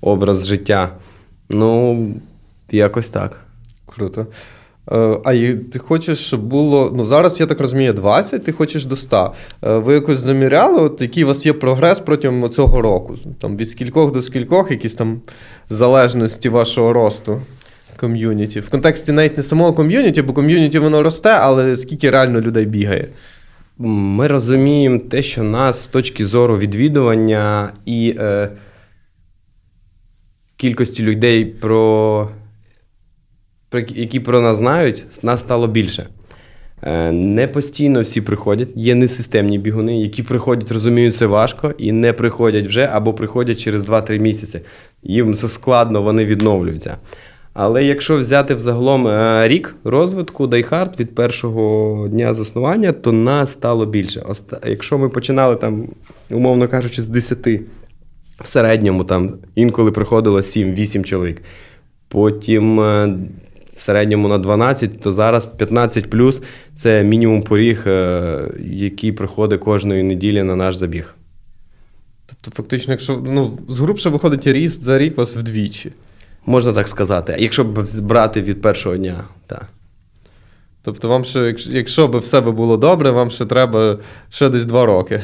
образ 0.00 0.46
життя. 0.46 0.90
Ну, 1.50 2.08
якось 2.70 3.08
так. 3.08 3.40
Круто. 3.86 4.26
Е, 4.92 5.20
А 5.24 5.54
ти 5.72 5.78
хочеш, 5.78 6.18
щоб 6.18 6.42
було. 6.42 6.92
Ну, 6.94 7.04
зараз, 7.04 7.40
я 7.40 7.46
так 7.46 7.60
розумію, 7.60 7.92
20, 7.92 8.44
ти 8.44 8.52
хочеш 8.52 8.84
до 8.84 8.96
100. 8.96 9.32
Е, 9.62 9.78
Ви 9.78 9.94
якось 9.94 10.18
заміряли, 10.18 10.80
от 10.80 11.02
який 11.02 11.24
у 11.24 11.26
вас 11.26 11.46
є 11.46 11.52
прогрес 11.52 12.00
протягом 12.00 12.50
цього 12.50 12.82
року? 12.82 13.16
Там 13.40 13.56
від 13.56 13.70
скількох 13.70 14.12
до 14.12 14.22
скількох, 14.22 14.70
якісь 14.70 14.94
там 14.94 15.20
залежності 15.70 16.48
вашого 16.48 16.92
росту 16.92 17.40
ком'юніті. 17.96 18.60
В 18.60 18.70
контексті 18.70 19.12
навіть 19.12 19.36
не 19.36 19.42
самого 19.42 19.72
ком'юніті, 19.72 20.22
бо 20.22 20.32
ком'юніті 20.32 20.78
воно 20.78 21.02
росте, 21.02 21.30
але 21.30 21.76
скільки 21.76 22.10
реально 22.10 22.40
людей 22.40 22.66
бігає? 22.66 23.08
Ми 23.78 24.26
розуміємо 24.26 24.98
те, 24.98 25.22
що 25.22 25.42
нас 25.42 25.82
з 25.82 25.86
точки 25.86 26.26
зору 26.26 26.58
відвідування 26.58 27.72
і 27.86 28.16
е, 28.18 28.50
кількості 30.56 31.02
людей, 31.02 31.44
про 31.44 32.30
які 33.94 34.20
про 34.20 34.40
нас 34.40 34.58
знають, 34.58 35.04
нас 35.22 35.40
стало 35.40 35.66
більше. 35.66 36.06
Е, 36.82 37.12
Не 37.12 37.46
постійно 37.46 38.02
всі 38.02 38.20
приходять, 38.20 38.68
є 38.74 38.94
несистемні 38.94 39.58
бігуни, 39.58 40.00
які 40.00 40.22
приходять, 40.22 40.72
розуміють, 40.72 41.16
це 41.16 41.26
важко, 41.26 41.74
і 41.78 41.92
не 41.92 42.12
приходять 42.12 42.66
вже 42.66 42.90
або 42.92 43.14
приходять 43.14 43.60
через 43.60 43.84
2-3 43.84 44.18
місяці. 44.18 44.60
Їм 45.02 45.34
це 45.34 45.48
складно, 45.48 46.02
вони 46.02 46.24
відновлюються. 46.24 46.96
Але 47.58 47.84
якщо 47.84 48.16
взяти 48.18 48.54
взагалом 48.54 49.08
е, 49.08 49.48
рік 49.48 49.76
розвитку 49.84 50.46
Дайхард 50.46 51.00
від 51.00 51.14
першого 51.14 52.08
дня 52.08 52.34
заснування, 52.34 52.92
то 52.92 53.12
нас 53.12 53.52
стало 53.52 53.86
більше. 53.86 54.26
Якщо 54.66 54.98
ми 54.98 55.08
починали 55.08 55.56
там, 55.56 55.88
умовно 56.30 56.68
кажучи, 56.68 57.02
з 57.02 57.08
10, 57.08 57.38
в 58.40 58.46
середньому 58.46 59.04
там 59.04 59.34
інколи 59.54 59.90
приходило 59.90 60.38
7-8 60.38 61.04
чоловік. 61.04 61.42
Потім 62.08 62.80
е, 62.80 63.18
в 63.76 63.80
середньому 63.80 64.28
на 64.28 64.38
12, 64.38 65.02
то 65.02 65.12
зараз 65.12 65.46
15 65.46 66.10
плюс 66.10 66.42
це 66.74 67.04
мінімум 67.04 67.42
поріг, 67.42 67.82
е, 67.86 68.48
який 68.70 69.12
приходить 69.12 69.60
кожної 69.60 70.02
неділі 70.02 70.42
на 70.42 70.56
наш 70.56 70.76
забіг. 70.76 71.14
Тобто, 72.26 72.62
фактично, 72.62 72.92
якщо 72.92 73.22
ну, 73.26 73.58
згрубше 73.68 74.10
виходить 74.10 74.46
ріст 74.46 74.82
за 74.82 74.98
рік 74.98 75.12
у 75.12 75.16
вас 75.16 75.36
вдвічі. 75.36 75.92
Можна 76.46 76.72
так 76.72 76.88
сказати. 76.88 77.36
Якщо 77.38 77.64
б 77.64 77.84
брати 78.02 78.42
від 78.42 78.62
першого 78.62 78.96
дня, 78.96 79.24
так. 79.46 79.66
Тобто, 80.82 81.08
вам 81.08 81.24
ще, 81.24 81.40
якщо- 81.40 81.70
якщо 81.70 82.08
б 82.08 82.16
все 82.16 82.40
було 82.40 82.76
добре, 82.76 83.10
вам 83.10 83.30
ще 83.30 83.46
треба 83.46 83.98
ще 84.30 84.48
десь 84.48 84.64
два 84.64 84.86
роки. 84.86 85.22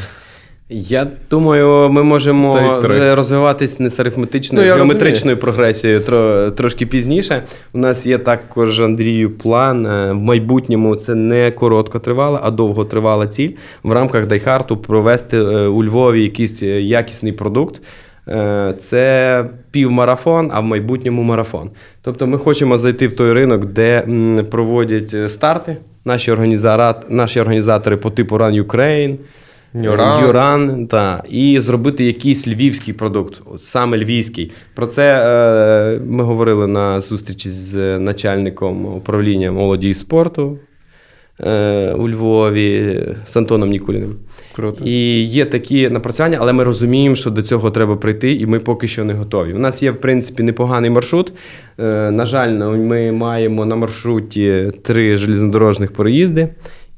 Я 0.75 1.07
думаю, 1.31 1.89
ми 1.91 2.03
можемо 2.03 2.59
е, 2.85 3.15
розвиватись 3.15 3.81
не 3.81 3.91
з 3.91 4.01
арифметичною, 4.01 4.67
Ну, 4.69 4.73
з 4.73 4.77
геометричною 4.77 5.37
прогресією 5.37 6.01
тро, 6.01 6.51
трошки 6.51 6.87
пізніше. 6.87 7.43
У 7.73 7.79
нас 7.79 8.07
є 8.07 8.19
також 8.19 8.81
Андрію 8.81 9.31
план 9.31 9.87
е, 9.87 10.13
в 10.13 10.15
майбутньому. 10.15 10.97
Це 10.97 11.15
не 11.15 11.51
короткотривала, 11.51 12.41
а 12.43 12.51
довготривала 12.51 13.27
ціль 13.27 13.51
в 13.83 13.93
рамках 13.93 14.27
Дайхарту 14.27 14.77
провести 14.77 15.37
е, 15.37 15.67
у 15.67 15.85
Львові 15.85 16.23
якийсь 16.23 16.63
якісний 16.63 17.33
продукт. 17.33 17.83
Це 18.81 19.45
півмарафон, 19.71 20.51
а 20.55 20.61
в 20.61 20.65
майбутньому 20.65 21.23
марафон. 21.23 21.71
Тобто 22.03 22.27
ми 22.27 22.39
хочемо 22.39 22.79
зайти 22.79 23.09
в 23.09 23.17
той 23.17 23.33
ринок, 23.33 23.65
де 23.67 24.03
проводять 24.51 25.15
старти 25.31 25.77
наші, 26.05 26.33
організара- 26.33 26.95
наші 27.09 27.41
організатори 27.41 27.97
по 27.97 28.11
типу 28.11 28.37
Run 28.37 28.65
Ukraine. 28.67 29.17
Нюран. 29.75 30.27
Юран, 30.27 30.87
та, 30.87 31.23
і 31.29 31.61
зробити 31.61 32.05
якийсь 32.05 32.49
львівський 32.49 32.95
продукт, 32.95 33.43
от 33.45 33.63
саме 33.63 33.99
львівський. 33.99 34.53
Про 34.75 34.87
це 34.87 35.25
е, 35.97 36.01
ми 36.07 36.25
говорили 36.25 36.67
на 36.67 37.01
зустрічі 37.01 37.51
з 37.51 37.99
начальником 37.99 38.87
управління 38.87 39.53
молоді 39.53 39.89
і 39.89 39.95
спорту 39.95 40.59
е, 41.41 41.93
у 41.93 42.09
Львові 42.09 43.01
з 43.27 43.37
Антоном 43.37 43.71
Нікуліним. 43.71 44.17
Круто. 44.57 44.85
І 44.85 45.23
є 45.25 45.45
такі 45.45 45.89
напрацювання, 45.89 46.39
але 46.41 46.53
ми 46.53 46.65
розуміємо, 46.65 47.17
що 47.17 47.31
до 47.31 47.43
цього 47.43 47.71
треба 47.71 47.97
прийти, 47.97 48.33
і 48.33 48.47
ми 48.47 48.59
поки 48.59 48.89
що 48.89 49.05
не 49.05 49.15
готові. 49.15 49.53
У 49.53 49.59
нас 49.59 49.83
є, 49.83 49.91
в 49.91 50.01
принципі, 50.01 50.43
непоганий 50.43 50.91
маршрут. 50.91 51.33
Е, 51.79 52.11
на 52.11 52.27
жаль, 52.27 52.77
ми 52.77 53.13
маємо 53.13 53.65
на 53.65 53.77
маршруті 53.77 54.71
три 54.83 55.17
железнодорожних 55.17 55.93
переїзди, 55.93 56.49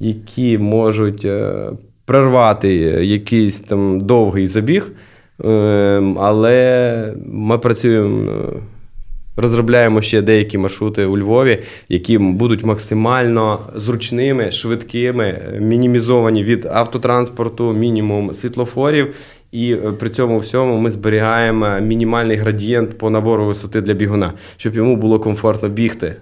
які 0.00 0.58
можуть 0.58 1.24
е, 1.24 1.70
прервати 2.04 2.74
якийсь 3.04 3.60
там 3.60 4.00
довгий 4.00 4.46
забіг. 4.46 4.92
Е, 5.44 5.48
але 6.16 7.14
ми 7.26 7.58
працюємо. 7.58 8.30
е, 8.30 8.60
Розробляємо 9.36 10.02
ще 10.02 10.22
деякі 10.22 10.58
маршрути 10.58 11.04
у 11.04 11.18
Львові, 11.18 11.58
які 11.88 12.18
будуть 12.18 12.64
максимально 12.64 13.58
зручними, 13.74 14.50
швидкими, 14.50 15.58
мінімізовані 15.60 16.44
від 16.44 16.66
автотранспорту, 16.66 17.72
мінімум 17.72 18.34
світлофорів. 18.34 19.14
І 19.52 19.72
е, 19.72 19.76
при 19.76 20.10
цьому 20.10 20.38
всьому 20.38 20.78
ми 20.78 20.90
зберігаємо 20.90 21.80
мінімальний 21.80 22.36
градієнт 22.36 22.98
по 22.98 23.10
набору 23.10 23.46
висоти 23.46 23.80
для 23.80 23.94
бігуна, 23.94 24.32
щоб 24.56 24.76
йому 24.76 24.96
було 24.96 25.20
комфортно 25.20 25.68
бігти. 25.68 26.16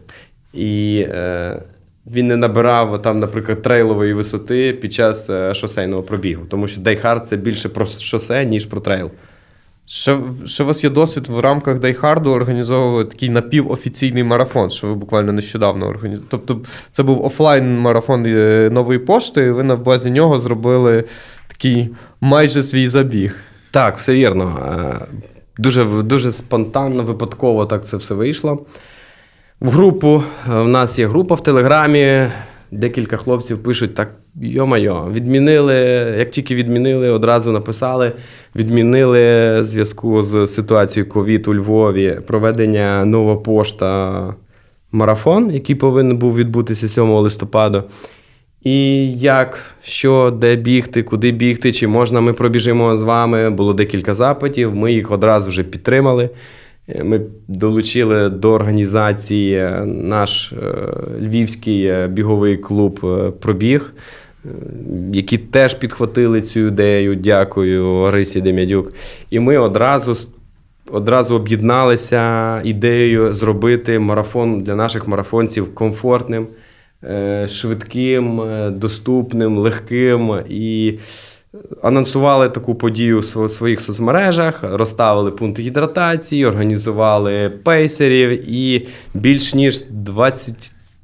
І 0.54 1.04
е, 1.08 1.62
він 2.06 2.26
не 2.28 2.36
набирав 2.36 3.02
там, 3.02 3.20
наприклад, 3.20 3.62
трейлової 3.62 4.14
висоти 4.14 4.72
під 4.72 4.92
час 4.92 5.30
е, 5.30 5.54
шосейного 5.54 6.02
пробігу, 6.02 6.44
тому 6.50 6.68
що 6.68 6.80
DieHard 6.80 7.26
це 7.26 7.36
більше 7.36 7.68
про 7.68 7.86
шосе, 7.86 8.44
ніж 8.44 8.66
про 8.66 8.80
трейл. 8.80 9.10
Ще, 9.86 10.18
ще 10.46 10.64
у 10.64 10.66
вас 10.66 10.84
є 10.84 10.90
досвід 10.90 11.26
в 11.26 11.38
рамках 11.38 11.78
DieHard 11.78 12.24
у 12.24 12.30
організовувати 12.30 13.10
такий 13.10 13.28
напівофіційний 13.28 14.24
марафон, 14.24 14.70
що 14.70 14.86
ви 14.86 14.94
буквально 14.94 15.32
нещодавно 15.32 15.86
організували. 15.86 16.28
Тобто, 16.30 16.60
це 16.92 17.02
був 17.02 17.24
офлайн 17.24 17.78
марафон 17.78 18.26
е, 18.26 18.70
нової 18.72 18.98
пошти, 18.98 19.42
і 19.42 19.50
ви 19.50 19.62
на 19.62 19.76
базі 19.76 20.10
нього 20.10 20.38
зробили 20.38 21.04
такий 21.48 21.88
майже 22.20 22.62
свій 22.62 22.86
забіг. 22.88 23.36
Так, 23.70 23.98
все 23.98 24.14
вірно. 24.14 24.58
Е, 25.02 25.16
Дуже, 25.58 25.84
дуже 25.84 26.32
спонтанно, 26.32 27.02
випадково 27.02 27.66
так 27.66 27.84
це 27.84 27.96
все 27.96 28.14
вийшло. 28.14 28.66
В 29.62 29.70
групу 29.70 30.22
е, 30.48 30.60
в 30.60 30.68
нас 30.68 30.98
є 30.98 31.06
група 31.06 31.34
в 31.34 31.42
Телеграмі. 31.42 32.26
Декілька 32.70 33.16
хлопців 33.16 33.62
пишуть 33.62 33.94
так: 33.94 34.10
йо-майо, 34.40 35.08
відмінили, 35.12 35.74
як 36.18 36.30
тільки 36.30 36.54
відмінили, 36.54 37.10
одразу 37.10 37.52
написали, 37.52 38.12
відмінили 38.56 39.20
в 39.60 39.64
зв'язку 39.64 40.22
з 40.22 40.46
ситуацією 40.46 41.10
ковід 41.10 41.48
у 41.48 41.54
Львові 41.54 42.20
проведення 42.26 43.04
нова 43.04 43.36
пошта 43.36 44.34
марафон, 44.92 45.50
який 45.50 45.76
повинен 45.76 46.16
був 46.16 46.36
відбутися 46.36 46.88
7 46.88 47.04
листопада. 47.04 47.84
І 48.62 49.10
як, 49.12 49.58
що, 49.82 50.34
де 50.36 50.56
бігти, 50.56 51.02
куди 51.02 51.30
бігти, 51.30 51.72
чи 51.72 51.86
можна 51.86 52.20
ми 52.20 52.32
пробіжимо 52.32 52.96
з 52.96 53.02
вами. 53.02 53.50
Було 53.50 53.72
декілька 53.72 54.14
запитів. 54.14 54.74
Ми 54.74 54.92
їх 54.92 55.10
одразу 55.10 55.48
вже 55.48 55.62
підтримали. 55.62 56.30
Ми 57.00 57.20
долучили 57.48 58.28
до 58.28 58.52
організації 58.52 59.70
наш 59.86 60.52
е, 60.52 60.56
львівський 61.20 61.84
е, 61.84 62.08
біговий 62.08 62.56
клуб 62.56 63.00
е, 63.04 63.30
Пробіг, 63.30 63.94
які 65.12 65.38
теж 65.38 65.74
підхватили 65.74 66.42
цю 66.42 66.60
ідею. 66.60 67.14
Дякую 67.14 67.86
Орисі 67.86 68.40
Дем'ядюк. 68.40 68.92
І 69.30 69.40
ми 69.40 69.58
одразу 69.58 70.16
одразу 70.90 71.34
об'єдналися 71.34 72.60
ідеєю 72.64 73.32
зробити 73.32 73.98
марафон 73.98 74.62
для 74.62 74.76
наших 74.76 75.08
марафонців 75.08 75.74
комфортним, 75.74 76.46
швидким, 77.46 78.42
доступним, 78.78 79.58
легким. 79.58 80.32
І 80.48 80.98
анонсували 81.82 82.48
таку 82.48 82.74
подію 82.74 83.20
в 83.20 83.48
своїх 83.50 83.80
соцмережах, 83.80 84.60
розставили 84.62 85.30
пункти 85.30 85.62
гідратації, 85.62 86.46
організували 86.46 87.50
пейсерів, 87.50 88.50
і 88.50 88.88
більш 89.14 89.54
ніж 89.54 89.84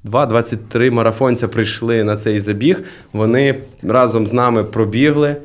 22-23 0.04 0.90
марафонця 0.90 1.48
прийшли 1.48 2.04
на 2.04 2.16
цей 2.16 2.40
забіг. 2.40 2.82
Вони 3.12 3.54
разом 3.82 4.26
з 4.26 4.32
нами 4.32 4.64
пробігли. 4.64 5.36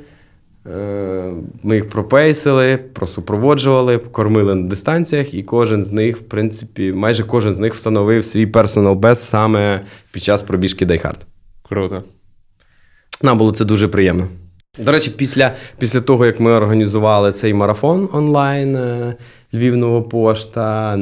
Е, 0.71 1.33
Ми 1.63 1.75
їх 1.75 1.89
пропейсили, 1.89 2.77
просупроводжували, 2.77 3.97
кормили 3.97 4.55
на 4.55 4.69
дистанціях, 4.69 5.33
і 5.33 5.43
кожен 5.43 5.83
з 5.83 5.91
них, 5.91 6.17
в 6.17 6.21
принципі, 6.21 6.93
майже 6.93 7.23
кожен 7.23 7.55
з 7.55 7.59
них 7.59 7.73
встановив 7.73 8.25
свій 8.25 8.45
персонал 8.45 8.95
бест 8.95 9.23
саме 9.23 9.85
під 10.11 10.23
час 10.23 10.41
пробіжки 10.41 10.85
Дайхард. 10.85 11.25
Круто. 11.69 12.03
Нам 13.21 13.37
було 13.37 13.51
це 13.51 13.65
дуже 13.65 13.87
приємно. 13.87 14.27
До 14.79 14.91
речі, 14.91 15.12
після, 15.12 15.51
після 15.77 16.01
того, 16.01 16.25
як 16.25 16.39
ми 16.39 16.51
організували 16.51 17.31
цей 17.31 17.53
марафон 17.53 18.09
онлайн 18.13 18.75
е, 18.75 19.15
Львів 19.53 19.77
Нова 19.77 20.01
Пошта, 20.01 20.99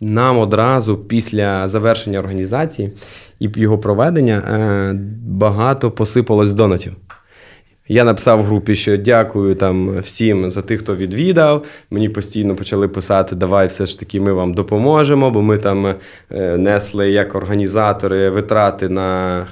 нам 0.00 0.38
одразу 0.38 0.96
після 0.98 1.68
завершення 1.68 2.18
організації 2.18 2.92
і 3.38 3.50
його 3.56 3.78
проведення 3.78 4.38
е, 4.38 4.92
багато 5.26 5.90
посипалось 5.90 6.52
донатів. 6.52 6.96
Я 7.88 8.04
написав 8.04 8.40
в 8.40 8.44
групі, 8.44 8.74
що 8.74 8.96
дякую 8.96 9.54
там 9.54 9.98
всім 9.98 10.50
за 10.50 10.62
тих, 10.62 10.80
хто 10.80 10.96
відвідав. 10.96 11.64
Мені 11.90 12.08
постійно 12.08 12.56
почали 12.56 12.88
писати, 12.88 13.36
давай 13.36 13.66
все 13.66 13.86
ж 13.86 13.98
таки 13.98 14.20
ми 14.20 14.32
вам 14.32 14.54
допоможемо, 14.54 15.30
бо 15.30 15.42
ми 15.42 15.58
там 15.58 15.86
е, 15.86 16.56
несли 16.56 17.10
як 17.10 17.34
організатори 17.34 18.30
витрати 18.30 18.88
на 18.88 19.46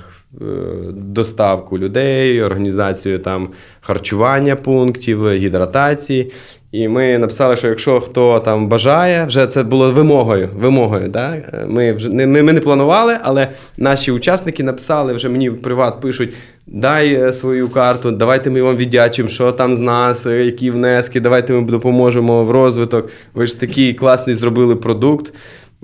доставку 0.92 1.78
людей, 1.78 2.42
організацію 2.42 3.18
там 3.18 3.48
харчування 3.80 4.56
пунктів, 4.56 5.32
гідратації. 5.32 6.32
І 6.74 6.88
ми 6.88 7.18
написали, 7.18 7.56
що 7.56 7.68
якщо 7.68 8.00
хто 8.00 8.40
там 8.40 8.68
бажає, 8.68 9.24
вже 9.24 9.46
це 9.46 9.62
було 9.62 9.92
вимогою. 9.92 10.48
вимогою 10.56 11.08
да? 11.08 11.42
Ми 11.68 11.92
вже 11.92 12.10
ми, 12.10 12.42
ми 12.42 12.52
не 12.52 12.60
планували, 12.60 13.18
але 13.22 13.48
наші 13.76 14.12
учасники 14.12 14.62
написали 14.62 15.12
вже 15.12 15.28
мені 15.28 15.50
в 15.50 15.62
приват 15.62 16.00
пишуть: 16.00 16.34
дай 16.66 17.14
е, 17.14 17.32
свою 17.32 17.68
карту, 17.68 18.10
давайте 18.10 18.50
ми 18.50 18.62
вам 18.62 18.76
віддячимо, 18.76 19.28
що 19.28 19.52
там 19.52 19.76
з 19.76 19.80
нас, 19.80 20.26
е, 20.26 20.44
які 20.44 20.70
внески, 20.70 21.20
давайте 21.20 21.52
ми 21.52 21.70
допоможемо 21.70 22.44
в 22.44 22.50
розвиток. 22.50 23.08
Ви 23.34 23.46
ж 23.46 23.60
такий 23.60 23.94
класний 23.94 24.36
зробили 24.36 24.76
продукт. 24.76 25.32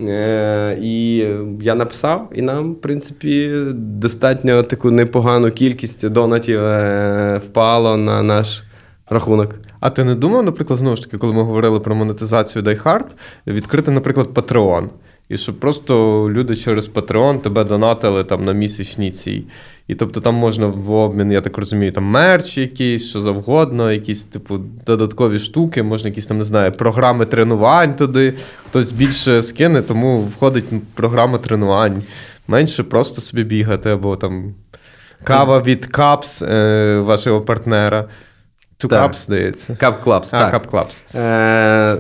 Е, 0.09 0.79
І 0.81 1.17
я 1.61 1.75
написав, 1.75 2.29
і 2.35 2.43
нам, 2.43 2.73
в 2.73 2.81
принципі, 2.81 3.65
достатньо 3.75 4.63
таку 4.63 4.91
непогану 4.91 5.51
кількість 5.51 6.09
донатів 6.09 6.61
е, 6.65 7.41
впало 7.45 7.97
на 7.97 8.23
наш 8.23 8.63
рахунок. 9.07 9.55
А 9.81 9.91
ти 9.91 10.05
не 10.05 10.15
думав, 10.15 10.43
наприклад, 10.43 10.79
знову 10.79 10.97
ж 10.97 11.03
таки, 11.03 11.19
коли 11.19 11.33
ми 11.33 11.43
говорили 11.43 11.81
про 11.81 11.95
монетизацію 11.95 12.63
Die 12.65 12.83
Hard, 12.83 13.07
відкрити, 13.47 13.91
наприклад, 13.91 14.29
Patreon. 14.35 14.89
І 15.31 15.37
щоб 15.37 15.61
просто 15.61 15.95
люди 16.31 16.57
через 16.57 16.91
Patreon 16.91 17.39
тебе 17.39 17.65
донатили 17.65 18.25
там 18.25 18.45
на 18.45 18.53
місячній 18.53 19.11
цій. 19.11 19.45
І 19.89 19.95
тобто 19.95 20.21
там 20.21 20.35
можна 20.35 20.67
в 20.67 20.91
обмін, 20.91 21.33
я 21.33 21.41
так 21.41 21.59
розумію, 21.59 21.93
там 21.93 22.05
мерч 22.05 22.59
якийсь, 22.59 23.09
що 23.09 23.21
завгодно, 23.21 23.93
якісь, 23.93 24.25
типу, 24.25 24.59
додаткові 24.87 25.39
штуки, 25.39 25.83
можна 25.83 26.09
якісь 26.09 26.27
там, 26.27 26.39
не 26.39 26.45
знаю, 26.45 26.73
програми 26.73 27.27
тренувань 27.27 27.97
туди. 27.97 28.35
Хтось 28.67 28.93
більше 28.93 29.43
скине, 29.43 29.83
тому 29.83 30.21
входить 30.21 30.65
програма 30.95 31.39
тренувань. 31.39 32.03
Менше 32.49 32.83
просто 32.83 33.21
собі 33.21 33.45
бігати, 33.45 33.91
або 33.91 34.17
там 34.17 34.55
кава 35.25 35.63
від 35.63 35.87
Капс, 35.87 36.43
е, 36.43 36.99
вашого 36.99 37.41
партнера. 37.41 38.09
Two 38.81 38.89
Cups, 38.89 39.15
здається. 39.15 39.77
А, 40.35 40.51
так. 40.51 40.55
Cup 40.55 40.71
Clubs. 40.71 41.19
Е, 41.19 41.99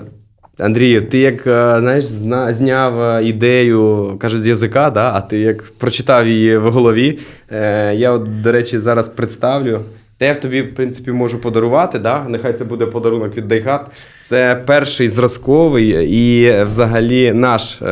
Андрію, 0.58 1.06
ти 1.08 1.18
як 1.18 1.46
е, 1.46 1.76
знаєш, 1.80 2.04
зна, 2.04 2.52
зняв 2.52 3.02
е, 3.02 3.24
ідею, 3.24 4.16
кажуть, 4.20 4.42
з 4.42 4.46
язика, 4.46 4.90
да? 4.90 5.12
а 5.14 5.20
ти 5.20 5.38
як 5.38 5.62
прочитав 5.62 6.28
її 6.28 6.56
в 6.56 6.70
голові. 6.70 7.18
Е, 7.50 7.94
я, 7.94 8.10
от, 8.10 8.42
до 8.42 8.52
речі, 8.52 8.78
зараз 8.78 9.08
представлю. 9.08 9.80
Те 10.18 10.26
я 10.26 10.34
тобі, 10.34 10.62
в 10.62 10.74
принципі, 10.74 11.12
можу 11.12 11.38
подарувати. 11.38 11.98
Да? 11.98 12.24
Нехай 12.28 12.52
це 12.52 12.64
буде 12.64 12.86
подарунок 12.86 13.36
від 13.36 13.52
Dayhard. 13.52 13.84
Це 14.20 14.62
перший 14.66 15.08
зразковий 15.08 15.88
і 16.10 16.52
взагалі 16.64 17.32
наш 17.32 17.82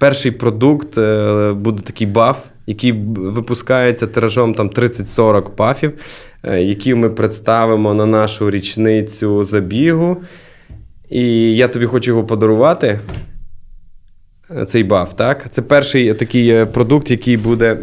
перший 0.00 0.30
продукт 0.30 0.98
буде 1.52 1.82
такий 1.82 2.06
баф, 2.06 2.38
який 2.66 2.92
випускається 3.16 4.06
тиражом 4.06 4.54
там 4.54 4.70
30-40 4.70 5.50
пафів, 5.50 5.92
які 6.58 6.94
ми 6.94 7.10
представимо 7.10 7.94
на 7.94 8.06
нашу 8.06 8.50
річницю 8.50 9.44
забігу. 9.44 10.16
І 11.10 11.56
я 11.56 11.68
тобі 11.68 11.86
хочу 11.86 12.10
його 12.10 12.24
подарувати. 12.24 13.00
е, 14.56 14.64
Цей 14.64 14.84
баф, 14.84 15.14
так? 15.14 15.46
Це 15.50 15.62
перший 15.62 16.14
такий 16.14 16.48
е, 16.48 16.66
продукт, 16.66 17.10
який 17.10 17.36
буде 17.36 17.78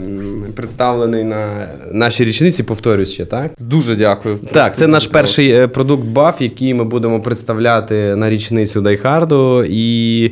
представлений 0.56 1.24
на 1.24 1.68
нашій 1.92 2.24
річниці, 2.26 2.64
повторюсь 2.64 3.12
ще, 3.14 3.26
так? 3.26 3.52
Дуже 3.60 3.96
дякую. 3.96 4.38
Так, 4.52 4.76
це 4.76 4.88
наш 4.88 5.08
перший 5.08 5.50
е, 5.52 5.68
продукт 5.68 6.04
баф, 6.04 6.42
який 6.42 6.74
ми 6.74 6.84
будемо 6.84 7.22
представляти 7.22 8.16
на 8.16 8.30
річницю 8.30 8.82
Дайхарду. 8.82 9.64
І 9.70 10.32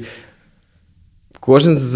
кожен 1.39 1.75
з, 1.75 1.93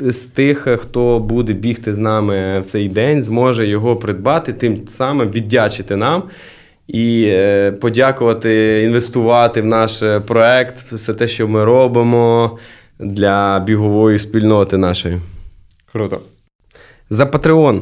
з 0.00 0.16
тих, 0.16 0.68
хто 0.80 1.18
буде 1.18 1.52
бігти 1.52 1.94
з 1.94 1.98
нами 1.98 2.60
в 2.60 2.64
цей 2.64 2.88
день, 2.88 3.22
зможе 3.22 3.66
його 3.66 3.96
придбати, 3.96 4.52
тим 4.52 4.88
самим 4.88 5.30
віддячити 5.30 5.96
нам. 5.96 6.22
І 6.88 7.24
е, 7.28 7.72
подякувати, 7.72 8.82
інвестувати 8.82 9.60
в 9.60 9.66
наш 9.66 10.02
е, 10.02 10.20
проект, 10.20 10.76
все 10.76 11.14
те, 11.14 11.28
що 11.28 11.48
ми 11.48 11.64
робимо 11.64 12.58
для 12.98 13.58
бігової 13.58 14.18
спільноти 14.18 14.78
нашої. 14.78 15.20
Круто. 15.92 16.20
За 17.10 17.24
Patreon. 17.24 17.80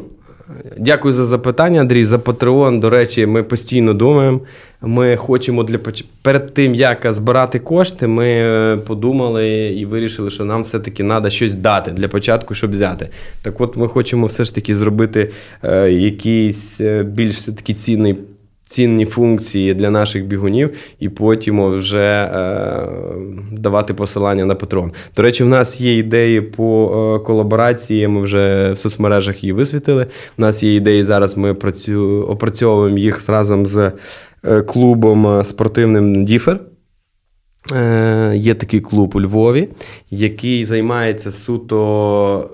Дякую 0.79 1.15
за 1.15 1.27
запитання, 1.27 1.81
Андрій. 1.81 2.05
За 2.05 2.17
Patreon, 2.17 2.81
до 2.81 2.91
речі, 2.91 3.27
ми 3.27 3.43
постійно 3.43 3.95
думаємо. 3.95 4.41
Ми 4.83 5.17
хочемо 5.17 5.63
для 5.63 5.79
перед 6.23 6.55
тим, 6.55 6.75
як 6.75 7.07
збирати 7.11 7.59
кошти, 7.59 8.07
ми 8.07 8.27
е, 8.27 8.77
подумали 8.77 9.49
і 9.57 9.87
вирішили, 9.87 10.31
що 10.31 10.45
нам 10.45 10.63
все-таки 10.63 11.05
треба 11.05 11.31
щось 11.31 11.55
дати 11.55 11.91
для 11.91 12.09
початку, 12.09 12.55
щоб 12.55 12.73
взяти. 12.73 13.09
Так 13.43 13.61
от 13.61 13.77
ми 13.77 13.89
хочемо 13.89 14.27
все 14.27 14.45
ж 14.45 14.55
таки 14.55 14.75
зробити 14.75 15.31
е, 15.63 15.91
якийсь 15.91 16.81
більш 17.05 17.37
все-таки 17.37 17.75
цінний. 17.75 18.17
Цінні 18.75 19.05
функції 19.05 19.75
для 19.75 19.91
наших 19.91 20.27
бігунів, 20.27 20.71
і 21.01 21.09
потім 21.09 21.71
вже 21.71 22.31
е, 22.35 22.89
давати 23.53 23.95
посилання 23.95 24.45
на 24.45 24.55
Patreon. 24.55 24.91
До 25.17 25.23
речі, 25.23 25.45
в 25.45 25.49
нас 25.49 25.81
є 25.81 25.99
ідеї 25.99 26.41
по 26.41 26.91
е, 27.21 27.25
колаборації. 27.25 28.09
Ми 28.09 28.23
вже 28.23 28.73
в 28.73 28.79
соцмережах 28.79 29.45
її 29.45 29.53
висвітили. 29.53 30.07
У 30.39 30.43
нас 30.43 30.63
є 30.63 30.75
ідеї 30.75 31.05
зараз. 31.05 31.37
Ми 31.37 31.55
працю, 31.55 32.27
опрацьовуємо 32.29 32.99
їх 32.99 33.29
разом 33.29 33.67
з 33.67 33.93
е, 34.45 34.63
клубом 34.63 35.45
спортивним 35.45 36.25
Діфер. 36.25 36.61
Є 38.35 38.55
такий 38.55 38.81
клуб 38.81 39.13
у 39.15 39.21
Львові, 39.21 39.69
який 40.11 40.65
займається 40.65 41.33
суто 41.33 42.51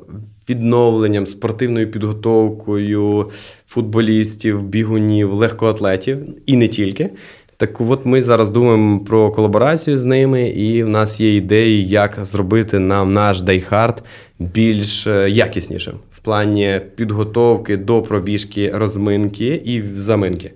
відновленням, 0.50 1.26
спортивною 1.26 1.90
підготовкою 1.90 3.30
футболістів, 3.66 4.62
бігунів, 4.62 5.32
легкоатлетів 5.32 6.18
і 6.46 6.56
не 6.56 6.68
тільки. 6.68 7.10
Так 7.56 7.80
от 7.80 8.06
ми 8.06 8.22
зараз 8.22 8.50
думаємо 8.50 9.00
про 9.00 9.30
колаборацію 9.30 9.98
з 9.98 10.04
ними, 10.04 10.48
і 10.48 10.82
в 10.82 10.88
нас 10.88 11.20
є 11.20 11.36
ідеї, 11.36 11.88
як 11.88 12.18
зробити 12.22 12.78
нам 12.78 13.12
наш 13.12 13.40
дайхард 13.40 14.02
більш 14.38 15.06
е, 15.06 15.30
якіснішим 15.30 15.94
в 16.12 16.18
плані 16.18 16.80
підготовки 16.96 17.76
до 17.76 18.02
пробіжки, 18.02 18.70
розминки 18.74 19.62
і 19.64 19.82
заминки. 19.96 20.52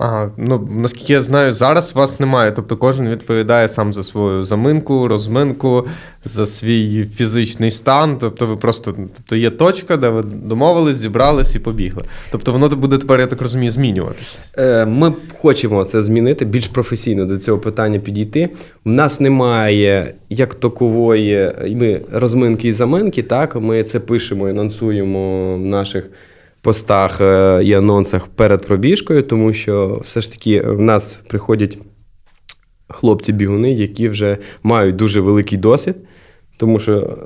Ага, 0.00 0.30
ну 0.36 0.68
наскільки 0.70 1.12
я 1.12 1.22
знаю, 1.22 1.52
зараз 1.54 1.94
вас 1.94 2.20
немає. 2.20 2.52
Тобто 2.52 2.76
кожен 2.76 3.08
відповідає 3.08 3.68
сам 3.68 3.92
за 3.92 4.04
свою 4.04 4.44
заминку, 4.44 5.08
розминку, 5.08 5.86
за 6.24 6.46
свій 6.46 7.06
фізичний 7.14 7.70
стан. 7.70 8.16
Тобто 8.20 8.46
ви 8.46 8.56
просто 8.56 8.94
тобто 9.16 9.36
є 9.36 9.50
точка, 9.50 9.96
де 9.96 10.08
ви 10.08 10.22
домовились, 10.22 10.96
зібрались 10.96 11.54
і 11.54 11.58
побігли. 11.58 12.02
Тобто 12.30 12.52
воно 12.52 12.68
буде 12.68 12.98
тепер, 12.98 13.20
я 13.20 13.26
так 13.26 13.42
розумію, 13.42 13.70
змінюватися. 13.70 14.38
Е, 14.58 14.84
Ми 14.84 15.12
хочемо 15.38 15.84
це 15.84 16.02
змінити, 16.02 16.44
більш 16.44 16.68
професійно 16.68 17.26
до 17.26 17.38
цього 17.38 17.58
питання 17.58 17.98
підійти. 17.98 18.48
У 18.84 18.90
нас 18.90 19.20
немає 19.20 20.14
як 20.30 20.54
такової 20.54 21.52
ми 21.76 22.00
розминки 22.12 22.68
і 22.68 22.72
заминки. 22.72 23.22
Так, 23.22 23.56
ми 23.56 23.82
це 23.82 24.00
пишемо 24.00 24.48
і 24.48 24.50
анонсуємо 24.50 25.54
в 25.54 25.58
наших 25.58 26.04
постах 26.62 27.20
е, 27.20 27.60
і 27.64 27.72
анонсах 27.74 28.26
перед 28.26 28.66
пробіжкою, 28.66 29.22
тому 29.22 29.52
що 29.52 30.00
все 30.04 30.20
ж 30.20 30.30
таки 30.30 30.60
в 30.60 30.80
нас 30.80 31.18
приходять 31.28 31.78
хлопці-бігуни, 32.88 33.72
які 33.72 34.08
вже 34.08 34.36
мають 34.62 34.96
дуже 34.96 35.20
великий 35.20 35.58
досвід, 35.58 35.96
тому 36.58 36.78
що. 36.78 37.18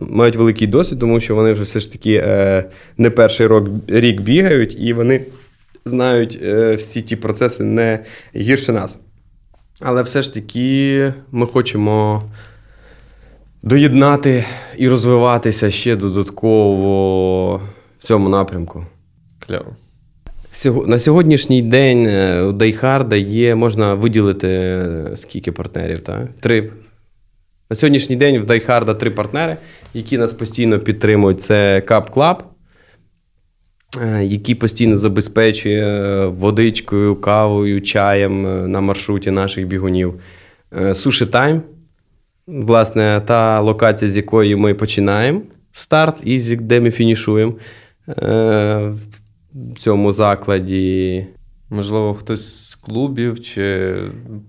Мають 0.00 0.36
великий 0.36 0.66
досвід, 0.66 0.98
тому 1.00 1.20
що 1.20 1.34
вони 1.34 1.52
вже 1.52 1.62
все 1.62 1.80
ж 1.80 1.92
таки 1.92 2.14
е, 2.14 2.64
не 2.98 3.10
перший 3.10 3.46
рок, 3.46 3.68
рік 3.88 4.20
бігають, 4.20 4.76
і 4.80 4.92
вони 4.92 5.24
знають 5.84 6.38
е, 6.42 6.74
всі 6.74 7.02
ті 7.02 7.16
процеси 7.16 7.64
не 7.64 8.04
гірше 8.36 8.72
нас. 8.72 8.98
Але 9.80 10.02
все 10.02 10.22
ж 10.22 10.34
таки 10.34 11.12
ми 11.32 11.46
хочемо 11.46 12.22
доєднати 13.62 14.44
і 14.76 14.88
розвиватися 14.88 15.70
ще 15.70 15.96
додатково 15.96 17.60
цьому 18.08 18.28
напрямку. 18.28 18.86
Сього- 20.52 20.86
На 20.86 20.98
сьогоднішній 20.98 21.62
день 21.62 22.06
е, 22.06 22.42
у 22.42 22.52
Дайхарда 22.52 23.16
є, 23.16 23.54
можна 23.54 23.94
виділити 23.94 24.48
е, 24.48 25.06
скільки 25.16 25.52
партнерів, 25.52 26.00
так? 26.00 26.28
Три. 26.40 26.70
На 27.70 27.76
сьогоднішній 27.76 28.16
день 28.16 28.38
в 28.38 28.44
Дайхарда 28.46 28.94
три 28.94 29.10
партнери, 29.10 29.56
які 29.94 30.18
нас 30.18 30.32
постійно 30.32 30.78
підтримують. 30.78 31.42
Це 31.42 31.82
Cup 31.86 32.10
Club, 32.12 32.36
е, 34.02 34.24
який 34.24 34.54
постійно 34.54 34.96
забезпечує 34.98 36.26
водичкою, 36.26 37.16
кавою, 37.16 37.80
чаєм 37.82 38.42
на 38.72 38.80
маршруті 38.80 39.30
наших 39.30 39.66
бігунів. 39.66 40.14
Sushi 40.72 41.26
Time, 41.30 41.60
власне, 42.46 43.22
та 43.26 43.60
локація, 43.60 44.10
з 44.10 44.16
якої 44.16 44.56
ми 44.56 44.74
починаємо 44.74 45.40
старт, 45.72 46.20
і 46.24 46.56
де 46.56 46.80
ми 46.80 46.90
фінішуємо. 46.90 47.52
Е, 48.08 48.92
В 49.54 49.78
цьому 49.78 50.12
закладі. 50.12 51.26
Можливо, 51.70 52.14
хтось 52.14 52.68
з 52.70 52.74
клубів 52.74 53.40
чи 53.40 53.96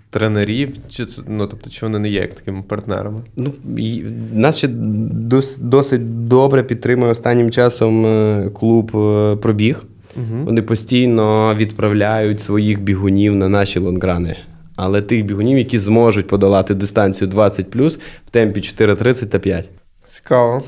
тренерів, 0.09 0.75
чи 0.89 1.05
ну 1.27 1.47
тобто, 1.47 1.69
чи 1.69 1.85
вони 1.85 1.99
не 1.99 2.09
є 2.09 2.21
як 2.21 2.33
такими 2.33 2.61
партнерами? 2.61 3.19
Ну, 3.35 3.53
і 3.77 4.03
нас 4.33 4.57
ще 4.57 4.67
дос, 4.67 5.57
досить 5.57 6.27
добре 6.27 6.63
підтримує 6.63 7.11
останнім 7.11 7.51
часом 7.51 8.05
е, 8.05 8.49
клуб 8.53 8.97
е, 8.97 9.35
пробіг. 9.35 9.83
Угу. 10.15 10.45
Вони 10.45 10.61
постійно 10.61 11.55
відправляють 11.55 12.39
своїх 12.39 12.81
бігунів 12.81 13.35
на 13.35 13.49
наші 13.49 13.79
лонграни. 13.79 14.37
Але 14.75 15.01
тих 15.01 15.25
бігунів, 15.25 15.57
які 15.57 15.79
зможуть 15.79 16.27
подолати 16.27 16.73
дистанцію 16.73 17.27
20 17.27 17.75
в 17.75 18.29
темпі 18.31 18.59
4.30 18.59 19.25
та 19.25 19.39
5. 19.39 19.69
Цікаво. 20.09 20.61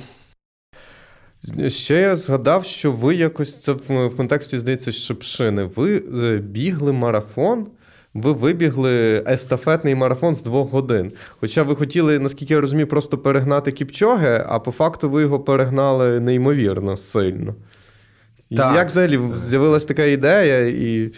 Ще 1.68 2.02
я 2.02 2.16
згадав, 2.16 2.66
що 2.66 2.92
ви 2.92 3.16
якось 3.16 3.58
це 3.58 3.72
в, 3.72 4.16
контексті, 4.18 4.60
здається, 4.60 4.92
Шепшини. 4.92 5.64
Ви 5.76 6.04
е, 6.24 6.38
бігли 6.38 6.94
марафон, 6.94 7.68
ви 8.14 8.32
вибігли 8.32 9.24
естафетний 9.28 9.96
марафон 9.96 10.36
з 10.36 10.44
двох 10.44 10.72
годин. 10.72 11.12
Хоча 11.40 11.64
ви 11.64 11.76
хотіли, 11.76 12.20
наскільки 12.20 12.54
я 12.54 12.62
розумію, 12.62 12.88
просто 12.88 13.18
перегнати 13.18 13.72
кіпчоги, 13.72 14.46
а 14.50 14.60
по 14.60 14.72
факту 14.72 15.10
ви 15.10 15.22
його 15.22 15.40
перегнали 15.40 16.20
неймовірно 16.20 16.98
сильно. 16.98 17.56
Так. 18.58 18.76
Як 18.76 18.88
взагалі 18.88 19.20
з'явилася 19.36 19.88
така 19.88 20.06
ідея 20.06 20.68
і, 20.68 21.12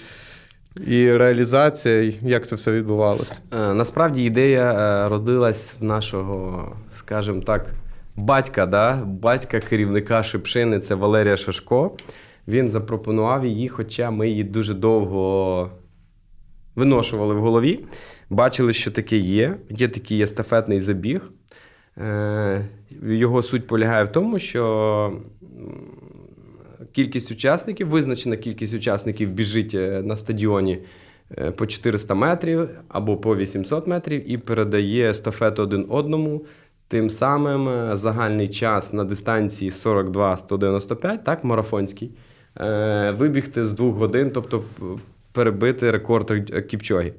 і 0.87 1.17
реалізація, 1.17 2.01
і 2.03 2.17
як 2.21 2.47
це 2.47 2.55
все 2.55 2.71
відбувалося? 2.71 3.35
Е, 3.53 3.73
Насправді 3.73 4.23
ідея 4.23 4.73
е, 4.73 5.09
родилась 5.09 5.75
в 5.79 5.83
нашого, 5.83 6.75
скажімо 6.99 7.41
так, 7.41 7.65
батька, 8.15 8.65
да? 8.65 8.95
батька 9.05 9.59
керівника 9.59 10.23
Шипшини, 10.23 10.79
це 10.79 10.95
Валерія 10.95 11.37
Шашко. 11.37 11.97
Він 12.47 12.69
запропонував 12.69 13.45
її, 13.45 13.69
хоча 13.69 14.11
ми 14.11 14.29
її 14.29 14.43
дуже 14.43 14.73
довго 14.73 15.71
виношували 16.75 17.33
в 17.33 17.41
голові. 17.41 17.85
Бачили, 18.29 18.73
що 18.73 18.91
таке 18.91 19.17
є. 19.17 19.57
Є 19.69 19.87
такий 19.89 20.21
естафетний 20.21 20.79
забіг. 20.79 21.21
Е, 21.97 22.65
Його 23.03 23.43
суть 23.43 23.67
полягає 23.67 24.03
в 24.03 24.09
тому, 24.09 24.39
що 24.39 25.13
кількість 26.91 27.31
учасників, 27.31 27.87
визначена 27.87 28.37
кількість 28.37 28.73
учасників 28.73 29.29
біжить 29.29 29.73
е, 29.73 30.01
на 30.05 30.17
стадіоні 30.17 30.79
е, 31.37 31.51
по 31.51 31.65
400 31.65 32.15
метрів 32.15 32.69
або 32.87 33.17
по 33.17 33.35
800 33.35 33.87
метрів 33.87 34.31
і 34.31 34.37
передає 34.37 35.09
естафету 35.09 35.61
один 35.61 35.85
одному. 35.89 36.45
Тим 36.93 37.09
самим 37.09 37.69
е, 37.69 37.97
загальний 37.97 38.47
час 38.47 38.93
на 38.93 39.03
дистанції 39.03 39.71
42-195, 39.71 41.23
так, 41.23 41.43
марафонський, 41.43 42.11
е, 42.57 43.15
вибігти 43.17 43.65
з 43.65 43.73
двох 43.73 43.95
годин, 43.95 44.31
тобто 44.33 44.63
перебити 45.31 45.91
рекорд 45.91 46.31
е, 46.31 46.61
Кіпчогі. 46.61 47.13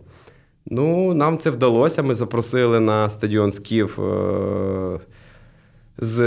Ну, 0.66 1.14
нам 1.14 1.38
це 1.38 1.50
вдалося. 1.50 2.02
Ми 2.02 2.14
запросили 2.14 2.80
на 2.80 3.10
стадіон 3.10 3.52
Скіф 3.52 3.98
з 5.98 6.20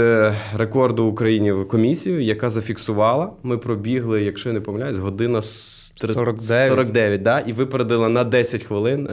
рекорду 0.54 1.04
України 1.04 1.64
комісію, 1.64 2.20
яка 2.20 2.50
зафіксувала. 2.50 3.32
Ми 3.42 3.58
пробігли, 3.58 4.22
якщо 4.22 4.48
я 4.48 4.52
не 4.52 4.60
помиляюсь, 4.60 4.96
година 4.96 5.42
49. 5.42 6.68
49 6.68 7.22
да, 7.22 7.40
і 7.40 7.52
випередили 7.52 8.08
на 8.08 8.24
10 8.24 8.62
хвилин 8.62 9.08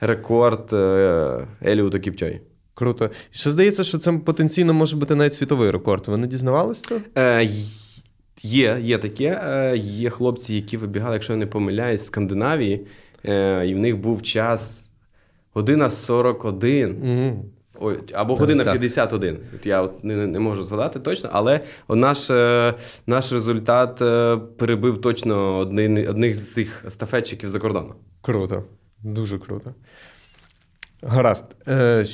рекорд 0.00 0.72
Еліута 1.62 1.98
Кіпчої. 1.98 2.40
Круто. 2.76 3.10
Ще 3.30 3.50
здається, 3.50 3.84
що 3.84 3.98
це 3.98 4.12
потенційно 4.12 4.74
може 4.74 4.96
бути 4.96 5.14
навіть 5.14 5.34
світовий 5.34 5.70
рекорд. 5.70 6.08
Ви 6.08 6.16
не 6.16 6.26
дізнавалися 6.26 6.82
цього? 6.88 7.00
Е, 7.18 7.48
є, 8.42 8.78
є 8.82 8.98
таке. 8.98 9.40
Е, 9.44 9.76
є 9.76 10.10
хлопці, 10.10 10.54
які 10.54 10.76
вибігали, 10.76 11.14
якщо 11.14 11.32
я 11.32 11.38
не 11.38 11.46
помиляюсь, 11.46 12.00
з 12.00 12.06
Скандинавії, 12.06 12.86
е, 13.24 13.66
і 13.66 13.74
в 13.74 13.78
них 13.78 13.98
був 13.98 14.22
час 14.22 14.88
година 15.54 15.90
41. 15.90 16.96
Угу. 17.02 17.44
Ой, 17.80 17.98
або 18.12 18.34
година 18.34 18.64
так. 18.64 18.72
51. 18.72 19.38
Я 19.64 19.82
от 19.82 20.04
не, 20.04 20.26
не 20.26 20.38
можу 20.38 20.64
згадати 20.64 21.00
точно, 21.00 21.30
але 21.32 21.60
наш, 21.88 22.30
е, 22.30 22.74
наш 23.06 23.32
результат 23.32 24.02
е, 24.02 24.36
перебив 24.36 25.00
точно 25.00 25.58
один, 25.58 26.08
одних 26.08 26.34
з 26.34 26.52
цих 26.52 26.84
естафетчиків 26.86 27.50
за 27.50 27.58
кордоном. 27.58 27.94
Круто. 28.22 28.64
Дуже 29.02 29.38
круто. 29.38 29.74
Гаразд. 31.02 31.44
Е, 31.68 32.04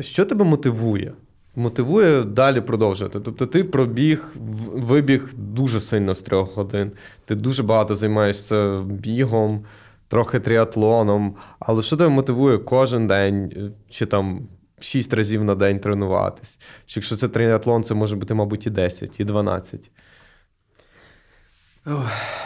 що 0.00 0.24
тебе 0.24 0.44
мотивує? 0.44 1.12
Мотивує 1.56 2.22
далі 2.22 2.60
продовжувати. 2.60 3.20
Тобто 3.20 3.46
ти 3.46 3.64
пробіг, 3.64 4.34
вибіг 4.72 5.30
дуже 5.36 5.80
сильно 5.80 6.14
з 6.14 6.22
трьох 6.22 6.56
годин. 6.56 6.92
Ти 7.24 7.34
дуже 7.34 7.62
багато 7.62 7.94
займаєшся 7.94 8.80
бігом, 8.80 9.64
трохи 10.08 10.40
тріатлоном. 10.40 11.36
Але 11.58 11.82
що 11.82 11.96
тебе 11.96 12.10
мотивує 12.10 12.58
кожен 12.58 13.06
день 13.06 13.52
е, 13.56 13.70
чи 13.90 14.06
там 14.06 14.48
шість 14.80 15.14
разів 15.14 15.44
на 15.44 15.54
день 15.54 15.78
тренуватись? 15.78 16.58
Чи 16.86 17.00
якщо 17.00 17.16
це 17.16 17.28
тріатлон, 17.28 17.84
це 17.84 17.94
може 17.94 18.16
бути, 18.16 18.34
мабуть, 18.34 18.66
і 18.66 18.70
10, 18.70 19.20
і 19.20 19.24
12. 19.24 19.90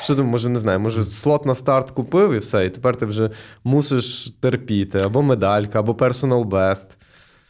Що 0.00 0.14
ти, 0.14 0.22
може, 0.22 0.48
не 0.48 0.58
знаю, 0.58 0.80
може, 0.80 1.04
слот 1.04 1.46
на 1.46 1.54
старт 1.54 1.90
купив 1.90 2.32
і 2.32 2.38
все, 2.38 2.66
і 2.66 2.70
тепер 2.70 2.96
ти 2.96 3.06
вже 3.06 3.30
мусиш 3.64 4.30
терпіти, 4.40 4.98
або 4.98 5.22
медалька, 5.22 5.78
або 5.78 5.92
personal 5.92 6.44
best. 6.44 6.86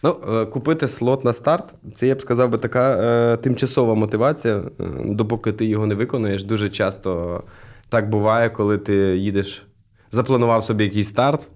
Ну, 0.02 0.16
е, 0.28 0.46
купити 0.46 0.88
слот 0.88 1.24
на 1.24 1.32
старт 1.32 1.74
це 1.94 2.06
я 2.06 2.14
б 2.14 2.20
сказав 2.20 2.50
би 2.50 2.58
така 2.58 2.96
е, 2.96 3.36
тимчасова 3.36 3.94
мотивація. 3.94 4.56
Е, 4.56 4.84
допоки 5.04 5.52
ти 5.52 5.64
його 5.66 5.86
не 5.86 5.94
виконуєш. 5.94 6.44
Дуже 6.44 6.68
часто 6.68 7.42
так 7.88 8.10
буває, 8.10 8.50
коли 8.50 8.78
ти 8.78 8.94
їдеш, 8.96 9.66
запланував 10.10 10.64
собі 10.64 10.84
якийсь 10.84 11.08
старт, 11.08 11.48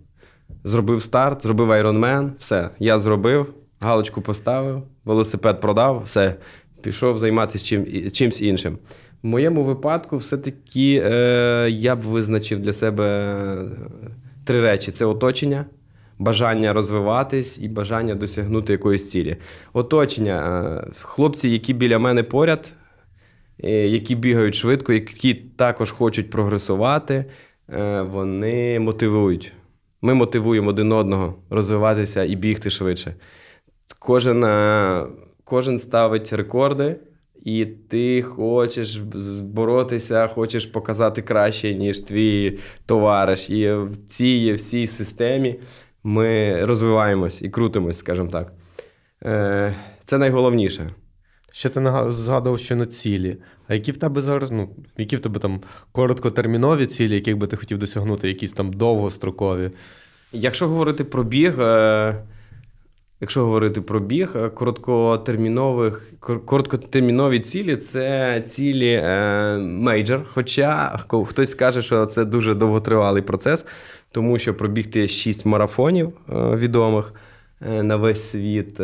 зробив 0.65 1.03
старт, 1.03 1.43
зробив 1.43 1.71
Ironman, 1.71 2.31
все, 2.39 2.71
я 2.79 2.99
зробив, 2.99 3.55
галочку 3.81 4.21
поставив, 4.21 4.83
велосипед 5.05 5.61
продав, 5.61 6.03
все, 6.07 6.37
пішов 6.83 7.19
займатися 7.19 7.65
чим, 7.65 8.11
чимсь 8.11 8.43
іншим. 8.43 8.79
В 9.23 9.27
моєму 9.27 9.65
випадку, 9.65 10.17
все-таки 10.17 11.03
е, 11.05 11.69
я 11.71 11.97
б 11.97 12.01
визначив 12.01 12.61
для 12.61 12.73
себе 12.73 13.07
е, 13.07 13.71
три 14.45 14.61
речі: 14.61 14.93
це 14.93 15.05
оточення, 15.05 15.65
бажання 16.21 16.73
розвиватись 16.73 17.59
і 17.59 17.69
бажання 17.69 18.15
досягнути 18.15 18.73
якоїсь 18.73 19.11
цілі. 19.11 19.37
Оточення, 19.73 20.63
е, 20.87 20.91
хлопці, 21.01 21.51
які 21.51 21.75
біля 21.75 21.99
мене 21.99 22.23
поряд, 22.23 22.73
е, 23.65 23.89
які 23.89 24.15
бігають 24.15 24.55
швидко, 24.55 24.93
які 24.93 25.35
також 25.35 25.91
хочуть 25.91 26.31
прогресувати, 26.31 27.25
е, 27.73 28.03
вони 28.03 28.81
мотивують. 28.81 29.53
Ми 30.03 30.15
мотивуємо 30.15 30.71
один 30.71 30.93
одного 30.93 31.35
розвиватися 31.51 32.25
і 32.25 32.37
бігти 32.37 32.71
швидше. 32.71 33.15
Кожен, 33.99 34.45
кожен 35.45 35.79
ставить 35.79 36.33
рекорди, 36.33 36.97
і 37.43 37.67
ти 37.67 38.23
хочеш 38.23 38.97
боротися, 39.43 40.27
хочеш 40.27 40.67
показати 40.67 41.23
краще, 41.23 41.75
ніж 41.75 42.01
твій 42.01 42.59
товариш. 42.87 43.51
І 43.51 43.73
в 43.73 43.97
цій 44.07 44.53
всій 44.53 44.87
системі 44.87 45.57
ми 46.05 46.61
розвиваємось 46.65 47.43
і 47.43 47.49
крутимось, 47.49 47.99
скажімо 47.99 48.29
так. 48.29 48.53
Е, 49.25 49.75
Це 50.05 50.19
найголовніше. 50.19 50.91
Ще 51.53 51.69
ти 51.69 51.87
згадував 52.09 52.59
що 52.59 52.77
на 52.77 52.87
цілі. 52.87 53.37
А 53.69 53.75
які 53.75 53.93
в 53.93 53.97
тебе 53.97 54.21
зараз, 54.21 54.51
ну, 54.51 54.69
які 54.97 55.17
в 55.17 55.21
тебе 55.21 55.41
там 55.41 55.61
короткотермінові 55.93 56.87
цілі, 56.87 57.15
яких 57.15 57.37
би 57.37 57.47
ти 57.47 57.57
хотів 57.57 57.79
досягнути, 57.79 58.29
якісь 58.29 58.53
там 58.53 58.73
довгострокові? 58.73 59.71
Якщо 60.33 60.69
говорити 60.69 61.05
про 61.05 61.25
біг, 61.25 61.61
е, 61.61 62.25
якщо 63.21 63.41
говорити 63.45 63.81
про 63.81 64.01
біг, 64.01 64.33
е, 64.37 64.49
короткотермінових, 64.49 66.13
кор- 66.21 66.45
короткотермінові 66.45 67.41
цілі 67.41 67.77
це 67.77 68.41
цілі 68.47 68.93
е, 69.05 69.57
мейджор. 69.59 70.21
Хоча 70.35 70.99
хтось 71.27 71.51
скаже, 71.51 71.83
що 71.83 72.07
це 72.07 72.25
дуже 72.25 72.55
довготривалий 72.55 73.23
процес, 73.23 73.67
тому 74.13 74.39
що 74.39 74.55
пробігти 74.55 75.09
6 75.09 75.47
марафонів 75.47 76.09
е, 76.29 76.57
відомих. 76.57 77.13
е, 77.69 77.83
На 77.83 77.97
весь 77.97 78.31
світ 78.31 78.79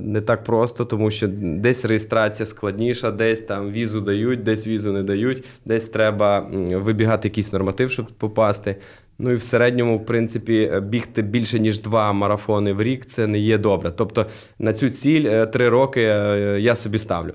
не 0.00 0.20
так 0.26 0.44
просто, 0.44 0.84
тому 0.84 1.10
що 1.10 1.28
десь 1.38 1.84
реєстрація 1.84 2.46
складніша, 2.46 3.10
десь 3.10 3.42
там 3.42 3.70
візу 3.72 4.00
дають, 4.00 4.42
десь 4.42 4.66
візу 4.66 4.92
не 4.92 5.02
дають, 5.02 5.44
десь 5.64 5.88
треба 5.88 6.40
вибігати 6.72 7.28
якийсь 7.28 7.52
норматив, 7.52 7.90
щоб 7.90 8.06
попасти. 8.06 8.76
Ну 9.18 9.30
і 9.30 9.34
в 9.34 9.42
середньому, 9.42 9.98
в 9.98 10.06
принципі, 10.06 10.70
е, 10.72 10.80
бігти 10.80 11.22
більше 11.22 11.58
ніж 11.58 11.80
два 11.80 12.12
марафони 12.12 12.72
в 12.72 12.82
рік 12.82 13.06
це 13.06 13.26
не 13.26 13.38
є 13.38 13.58
добре. 13.58 13.92
Тобто 13.96 14.26
на 14.58 14.72
цю 14.72 14.90
ціль 14.90 15.26
е, 15.26 15.46
три 15.46 15.68
роки 15.68 16.02
е, 16.02 16.56
я 16.60 16.76
собі 16.76 16.98
ставлю. 16.98 17.32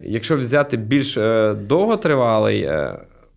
Якщо 0.00 0.36
взяти 0.36 0.76
більш 0.76 1.18
довготривалий 1.54 2.70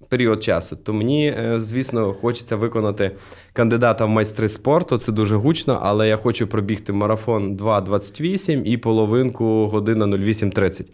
період 0.10 0.44
часу, 0.44 0.76
то 0.76 0.94
мені, 0.94 1.36
звісно, 1.58 2.14
хочеться 2.14 2.56
виконати 2.56 3.12
кандидата 3.54 4.06
в 4.06 4.10
майстри 4.10 4.50
спорту. 4.50 4.98
Це 4.98 5.12
дуже 5.12 5.36
гучно, 5.36 5.80
але 5.84 6.08
я 6.08 6.18
хочу 6.18 6.48
пробігти 6.48 6.94
марафон 6.94 7.58
2.28 7.58 8.64
і 8.64 8.78
половинку 8.78 9.68
година 9.68 10.06
08.30. 10.06 10.86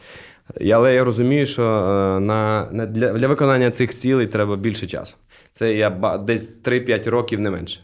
Але 0.71 0.93
я 0.93 1.03
розумію, 1.03 1.45
що 1.45 1.63
е, 1.63 2.19
на, 2.19 2.67
на- 2.71 2.85
для, 2.85 3.13
для 3.13 3.27
виконання 3.27 3.71
цих 3.71 3.89
цілей 3.91 4.27
треба 4.27 4.55
більше 4.55 4.87
часу. 4.87 5.15
Це 5.51 5.73
я 5.73 5.89
десь 6.17 6.53
3-5 6.63 7.09
років 7.09 7.39
не 7.39 7.49
менше. 7.49 7.79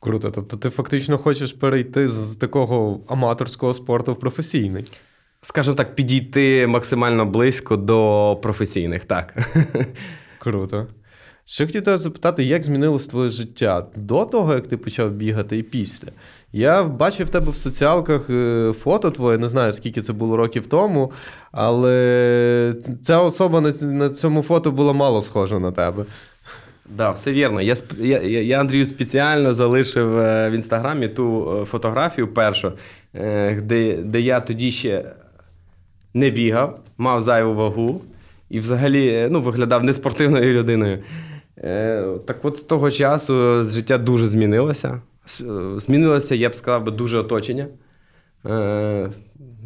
Круто. 0.00 0.30
Тобто 0.30 0.56
ти 0.56 0.70
фактично 0.70 1.18
хочеш 1.18 1.52
перейти 1.52 2.08
з 2.08 2.34
такого 2.36 3.00
аматорського 3.08 3.74
спорту 3.74 4.12
в 4.12 4.18
професійний. 4.18 4.84
Скажімо 5.42 5.74
так, 5.76 5.94
підійти 5.94 6.66
максимально 6.66 7.26
близько 7.26 7.76
до 7.76 8.38
професійних, 8.42 9.04
так. 9.04 9.34
Круто. 10.38 10.86
Ще 11.48 11.66
хотів 11.66 11.82
тебе 11.82 11.98
запитати, 11.98 12.44
як 12.44 12.62
змінилось 12.62 13.06
твоє 13.06 13.30
життя 13.30 13.86
до 13.96 14.24
того, 14.24 14.54
як 14.54 14.66
ти 14.66 14.76
почав 14.76 15.10
бігати, 15.10 15.58
і 15.58 15.62
після. 15.62 16.08
Я 16.52 16.84
бачив 16.84 17.26
в 17.26 17.30
тебе 17.30 17.50
в 17.50 17.56
соціалках 17.56 18.30
е, 18.30 18.72
фото 18.82 19.10
твоє, 19.10 19.38
не 19.38 19.48
знаю, 19.48 19.72
скільки 19.72 20.02
це 20.02 20.12
було 20.12 20.36
років 20.36 20.66
тому, 20.66 21.12
але 21.52 22.74
ця 23.02 23.22
особа 23.22 23.60
на 23.80 24.10
цьому 24.10 24.42
фото 24.42 24.70
була 24.72 24.92
мало 24.92 25.22
схожа 25.22 25.58
на 25.58 25.72
тебе. 25.72 26.04
Да, 26.96 27.10
все 27.10 27.32
вірно. 27.32 27.62
Я, 27.62 27.74
я, 27.98 28.20
я, 28.22 28.60
Андрію 28.60 28.86
спеціально 28.86 29.54
залишив 29.54 30.18
е, 30.18 30.50
в 30.50 30.52
інстаграмі 30.52 31.08
ту 31.08 31.58
е, 31.62 31.64
фотографію 31.64 32.28
першу, 32.28 32.72
де, 33.62 34.02
де 34.04 34.20
я 34.20 34.40
тоді 34.40 34.70
ще 34.70 35.12
не 36.14 36.30
бігав, 36.30 36.80
мав 36.98 37.22
зайву 37.22 37.54
вагу 37.54 38.00
і 38.50 38.58
взагалі 38.58 39.28
ну, 39.30 39.40
виглядав 39.40 39.84
неспортивною 39.84 40.52
людиною. 40.58 40.98
Е, 41.64 42.04
Так 42.26 42.44
от 42.44 42.56
з 42.56 42.60
того 42.60 42.90
часу 42.90 43.64
життя 43.64 43.98
дуже 43.98 44.28
змінилося. 44.28 45.00
Е, 45.40 45.80
Змінилося, 45.80 46.34
я 46.34 46.48
б 46.48 46.54
сказав, 46.54 46.84
би, 46.84 46.92
дуже 46.92 47.18
оточення. 47.18 47.66
Е, 48.46 49.10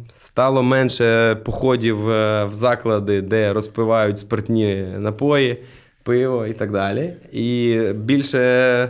Стало 0.09 0.63
менше 0.63 1.37
походів 1.45 1.97
в 1.99 2.49
заклади, 2.51 3.21
де 3.21 3.53
розпивають 3.53 4.19
спиртні 4.19 4.75
напої, 4.97 5.63
пиво 6.03 6.45
і 6.45 6.53
так 6.53 6.71
далі. 6.71 7.13
І 7.31 7.79
більше, 7.95 8.89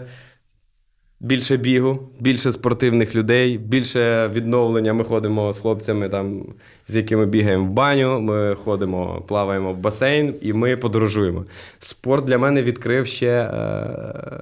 більше 1.22 1.58
бігу, 1.58 2.10
більше 2.20 2.52
спортивних 2.52 3.16
людей, 3.16 3.58
більше 3.58 4.28
відновлення. 4.28 4.94
Ми 4.94 5.04
ходимо 5.04 5.54
з 5.54 5.60
хлопцями, 5.60 6.10
там, 6.10 6.46
з 6.88 6.96
якими 6.96 7.26
бігаємо 7.26 7.66
в 7.66 7.74
баню, 7.74 8.20
ми 8.20 8.56
ходимо, 8.56 9.26
плаваємо 9.28 9.74
в 9.74 9.78
басейн 9.78 10.36
і 10.42 10.54
ми 10.54 10.78
подорожуємо. 10.78 11.46
Спорт 11.80 12.26
для 12.26 12.38
мене 12.38 12.64
відкрив 12.64 13.08
ще 13.08 13.28
е, 13.28 14.42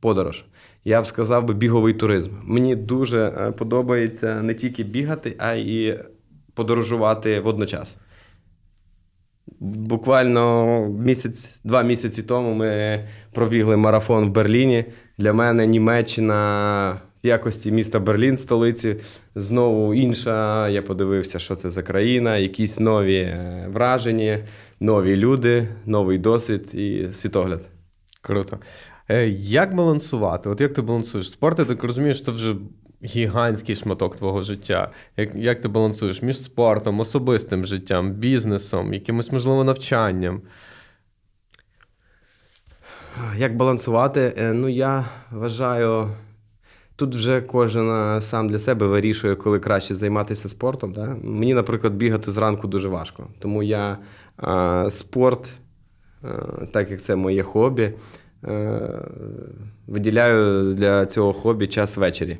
подорож. 0.00 0.44
Я 0.84 1.02
б 1.02 1.06
сказав 1.06 1.44
би 1.44 1.54
біговий 1.54 1.94
туризм. 1.94 2.30
Мені 2.44 2.76
дуже 2.76 3.26
е, 3.26 3.52
подобається 3.52 4.42
не 4.42 4.54
тільки 4.54 4.82
бігати, 4.82 5.34
а 5.38 5.54
й 5.54 5.98
подорожувати 6.54 7.40
водночас. 7.40 7.98
Буквально 9.60 10.86
місяць, 10.88 11.58
два 11.64 11.82
місяці 11.82 12.22
тому 12.22 12.54
ми 12.54 13.00
пробігли 13.32 13.76
марафон 13.76 14.24
в 14.24 14.32
Берліні. 14.32 14.84
Для 15.18 15.32
мене 15.32 15.66
Німеччина 15.66 17.00
в 17.24 17.26
якості 17.26 17.72
міста 17.72 18.00
Берлін, 18.00 18.38
столиці, 18.38 18.96
знову 19.34 19.94
інша. 19.94 20.68
Я 20.68 20.82
подивився, 20.82 21.38
що 21.38 21.56
це 21.56 21.70
за 21.70 21.82
країна, 21.82 22.36
якісь 22.36 22.80
нові 22.80 23.16
е, 23.16 23.68
враження, 23.72 24.38
нові 24.80 25.16
люди, 25.16 25.68
новий 25.86 26.18
досвід 26.18 26.74
і 26.74 27.08
світогляд. 27.12 27.68
Круто. 28.20 28.58
Е, 29.08 29.28
Як 29.38 29.74
балансувати? 29.74 30.48
От 30.48 30.60
як 30.60 30.72
ти 30.74 30.82
балансуєш? 30.82 31.30
Спорт, 31.30 31.58
я 31.58 31.64
так 31.64 31.84
розумію, 31.84 32.14
що 32.14 32.24
це 32.24 32.32
вже 32.32 32.54
гігантський 33.04 33.74
шматок 33.74 34.16
твого 34.16 34.42
життя. 34.42 34.90
Як, 35.16 35.34
як 35.34 35.60
ти 35.60 35.68
балансуєш 35.68 36.22
між 36.22 36.38
спортом, 36.38 37.00
особистим 37.00 37.64
життям, 37.64 38.12
бізнесом, 38.12 38.94
якимось, 38.94 39.32
можливо, 39.32 39.64
навчанням? 39.64 40.42
Як 43.36 43.56
балансувати? 43.56 44.34
Е, 44.38 44.52
Ну, 44.52 44.68
я 44.68 45.04
вважаю, 45.30 46.08
тут 46.96 47.14
вже 47.14 47.40
кожен 47.40 47.90
е, 47.90 48.22
сам 48.22 48.48
для 48.48 48.58
себе 48.58 48.86
вирішує, 48.86 49.34
коли 49.34 49.60
краще 49.60 49.94
займатися 49.94 50.48
спортом. 50.48 50.92
Да? 50.92 51.16
Мені, 51.22 51.54
наприклад, 51.54 51.94
бігати 51.94 52.30
зранку 52.30 52.68
дуже 52.68 52.88
важко. 52.88 53.26
Тому 53.38 53.62
я 53.62 53.98
е, 54.42 54.90
спорт, 54.90 55.52
е, 56.24 56.28
так 56.72 56.90
як 56.90 57.02
це 57.02 57.16
моє 57.16 57.42
хобі, 57.42 57.92
е, 58.44 58.80
виділяю 59.86 60.74
для 60.74 61.06
цього 61.06 61.32
хобі 61.32 61.66
час 61.66 61.96
ввечері. 61.96 62.38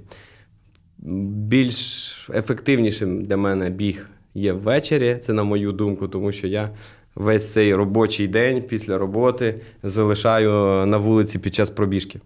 Більш 1.48 2.30
ефективнішим 2.34 3.24
для 3.24 3.36
мене 3.36 3.70
біг 3.70 4.06
є 4.34 4.52
ввечері, 4.52 5.16
це 5.22 5.32
на 5.32 5.44
мою 5.44 5.72
думку, 5.72 6.08
тому 6.08 6.32
що 6.32 6.46
я 6.46 6.70
весь 7.14 7.52
цей 7.52 7.74
робочий 7.74 8.28
день 8.28 8.62
після 8.62 8.98
роботи 8.98 9.60
залишаю 9.82 10.86
на 10.86 10.96
вулиці 10.96 11.38
під 11.38 11.54
час 11.54 11.70
пробіжки. 11.70 12.20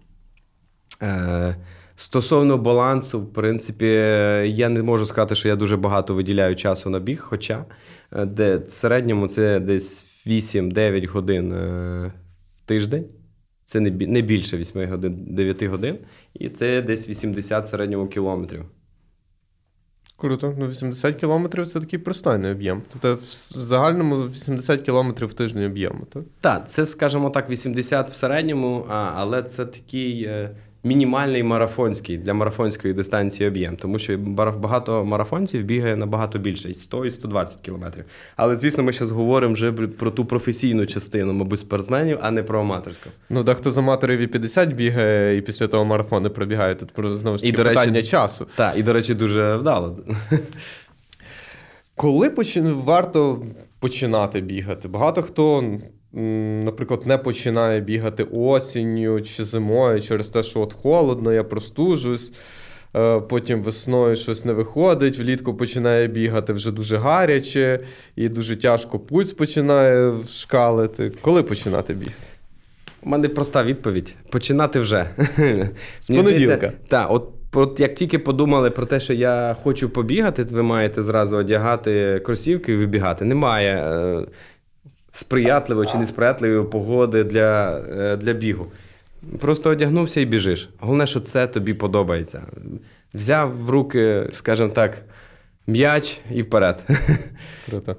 Е, 1.01 1.55
стосовно 1.95 2.57
балансу, 2.57 3.21
в 3.21 3.33
принципі, 3.33 3.85
я 4.45 4.69
не 4.69 4.83
можу 4.83 5.05
сказати, 5.05 5.35
що 5.35 5.47
я 5.47 5.55
дуже 5.55 5.77
багато 5.77 6.15
виділяю 6.15 6.55
часу 6.55 6.89
на 6.89 6.99
біг, 6.99 7.21
хоча 7.21 7.65
е, 8.11 8.25
де 8.25 8.57
в 8.57 8.71
середньому 8.71 9.27
це 9.27 9.59
десь 9.59 10.05
8-9 10.27 11.07
годин 11.07 11.51
е, 11.51 12.13
в 12.45 12.67
тиждень. 12.67 13.05
Це 13.65 13.79
не, 13.79 14.21
більше 14.21 14.57
8 14.57 14.89
годин, 14.89 15.17
9 15.19 15.63
годин, 15.63 15.97
і 16.33 16.49
це 16.49 16.81
десь 16.81 17.09
80 17.09 17.65
в 17.65 17.67
середньому 17.67 18.07
кілометрів. 18.07 18.65
Круто. 20.19 20.53
Ну, 20.57 20.67
80 20.67 21.15
кілометрів 21.15 21.67
це 21.67 21.79
такий 21.79 21.99
пристойний 21.99 22.51
об'єм. 22.51 22.81
Тобто 22.91 23.15
в 23.15 23.59
загальному 23.59 24.17
80 24.17 24.81
кілометрів 24.81 25.27
в 25.29 25.33
тиждень 25.33 25.63
об'єму, 25.65 26.05
так? 26.13 26.23
Так, 26.41 26.69
це, 26.69 26.85
скажімо 26.85 27.29
так, 27.29 27.49
80 27.49 28.11
в 28.11 28.15
середньому, 28.15 28.85
але 28.89 29.43
це 29.43 29.65
такий 29.65 30.23
е, 30.23 30.49
мінімальний 30.83 31.43
марафонський 31.43 32.17
для 32.17 32.33
марафонської 32.33 32.93
дистанції 32.93 33.49
об'єм, 33.49 33.75
тому 33.75 33.99
що 33.99 34.17
багато 34.57 35.05
марафонців 35.05 35.63
бігає 35.63 35.95
набагато 35.95 36.39
більше 36.39 36.73
100 36.73 37.05
і 37.05 37.11
120 37.11 37.57
кілометрів. 37.61 38.05
Але, 38.35 38.55
звісно, 38.55 38.83
ми 38.83 38.91
зараз 38.91 39.11
говоримо 39.11 39.53
вже 39.53 39.71
про 39.71 40.11
ту 40.11 40.25
професійну 40.25 40.85
частину, 40.85 41.33
мабуть, 41.33 41.59
спортсменів, 41.59 42.17
а 42.21 42.31
не 42.31 42.43
про 42.43 42.59
аматорську. 42.59 43.09
Ну, 43.29 43.43
дехто 43.43 43.71
з 43.71 43.77
аматорів 43.77 44.19
і 44.19 44.27
50 44.27 44.73
бігає, 44.73 45.37
і 45.37 45.41
після 45.41 45.67
того 45.67 45.85
марафони 45.85 46.29
пробігає. 46.29 46.75
Тут 46.75 46.91
про 46.91 47.15
знову 47.15 47.37
ж 47.37 47.45
І, 47.45 47.51
таки 47.51 47.63
до 47.63 47.69
речі, 47.69 47.79
питання 47.79 48.03
часу. 48.03 48.47
Так, 48.55 48.77
і, 48.77 48.83
до 48.83 48.93
речі, 48.93 49.13
дуже 49.13 49.55
вдало. 49.55 49.97
Коли 51.99 52.29
почин... 52.29 52.73
варто 52.73 53.41
починати 53.79 54.41
бігати? 54.41 54.87
Багато 54.87 55.21
хто, 55.21 55.63
наприклад, 56.63 57.01
не 57.05 57.17
починає 57.17 57.81
бігати 57.81 58.23
осінню 58.23 59.21
чи 59.21 59.43
зимою 59.43 60.01
через 60.01 60.29
те, 60.29 60.43
що 60.43 60.59
от 60.61 60.73
холодно, 60.73 61.33
я 61.33 61.43
простужусь. 61.43 62.31
е, 62.95 63.19
Потім 63.19 63.61
весною 63.61 64.15
щось 64.15 64.45
не 64.45 64.53
виходить, 64.53 65.19
влітку 65.19 65.53
починає 65.53 66.07
бігати 66.07 66.53
вже 66.53 66.71
дуже 66.71 66.97
гаряче, 66.97 67.79
і 68.15 68.29
дуже 68.29 68.55
тяжко 68.55 68.99
пульс 68.99 69.33
починає 69.33 70.13
шкалити. 70.29 71.11
Коли 71.21 71.43
починати 71.43 71.93
бігати? 71.93 72.17
У 73.03 73.09
мене 73.09 73.29
проста 73.29 73.63
відповідь: 73.63 74.15
починати 74.31 74.79
вже. 74.79 75.09
З 75.99 76.07
понеділка. 76.07 76.71
Так, 76.87 77.11
от 77.11 77.29
як 77.77 77.95
тільки 77.95 78.19
подумали 78.19 78.69
про 78.69 78.85
те, 78.85 78.99
що 78.99 79.13
я 79.13 79.55
хочу 79.63 79.89
побігати, 79.89 80.43
ви 80.43 80.63
маєте 80.63 81.03
зразу 81.03 81.37
одягати 81.37 82.21
кросівки 82.25 82.73
і 82.73 82.75
вибігати. 82.75 83.25
Немає 83.25 83.75
е, 83.75 84.25
сприятливої 85.11 85.89
чи 85.91 85.97
несприятливої 85.97 86.63
погоди 86.63 87.23
для, 87.23 87.79
е, 87.79 88.17
для 88.17 88.33
бігу. 88.33 88.67
Просто 89.39 89.69
одягнувся 89.69 90.21
і 90.21 90.25
біжиш. 90.25 90.69
Головне, 90.79 91.07
що 91.07 91.19
це 91.19 91.47
тобі 91.47 91.73
подобається. 91.73 92.41
Взяв 93.13 93.57
в 93.57 93.69
руки, 93.69 94.29
скажімо 94.31 94.69
так, 94.69 94.97
м'яч 95.67 96.19
і 96.31 96.41
вперед. 96.41 96.85
Круто. 97.69 97.95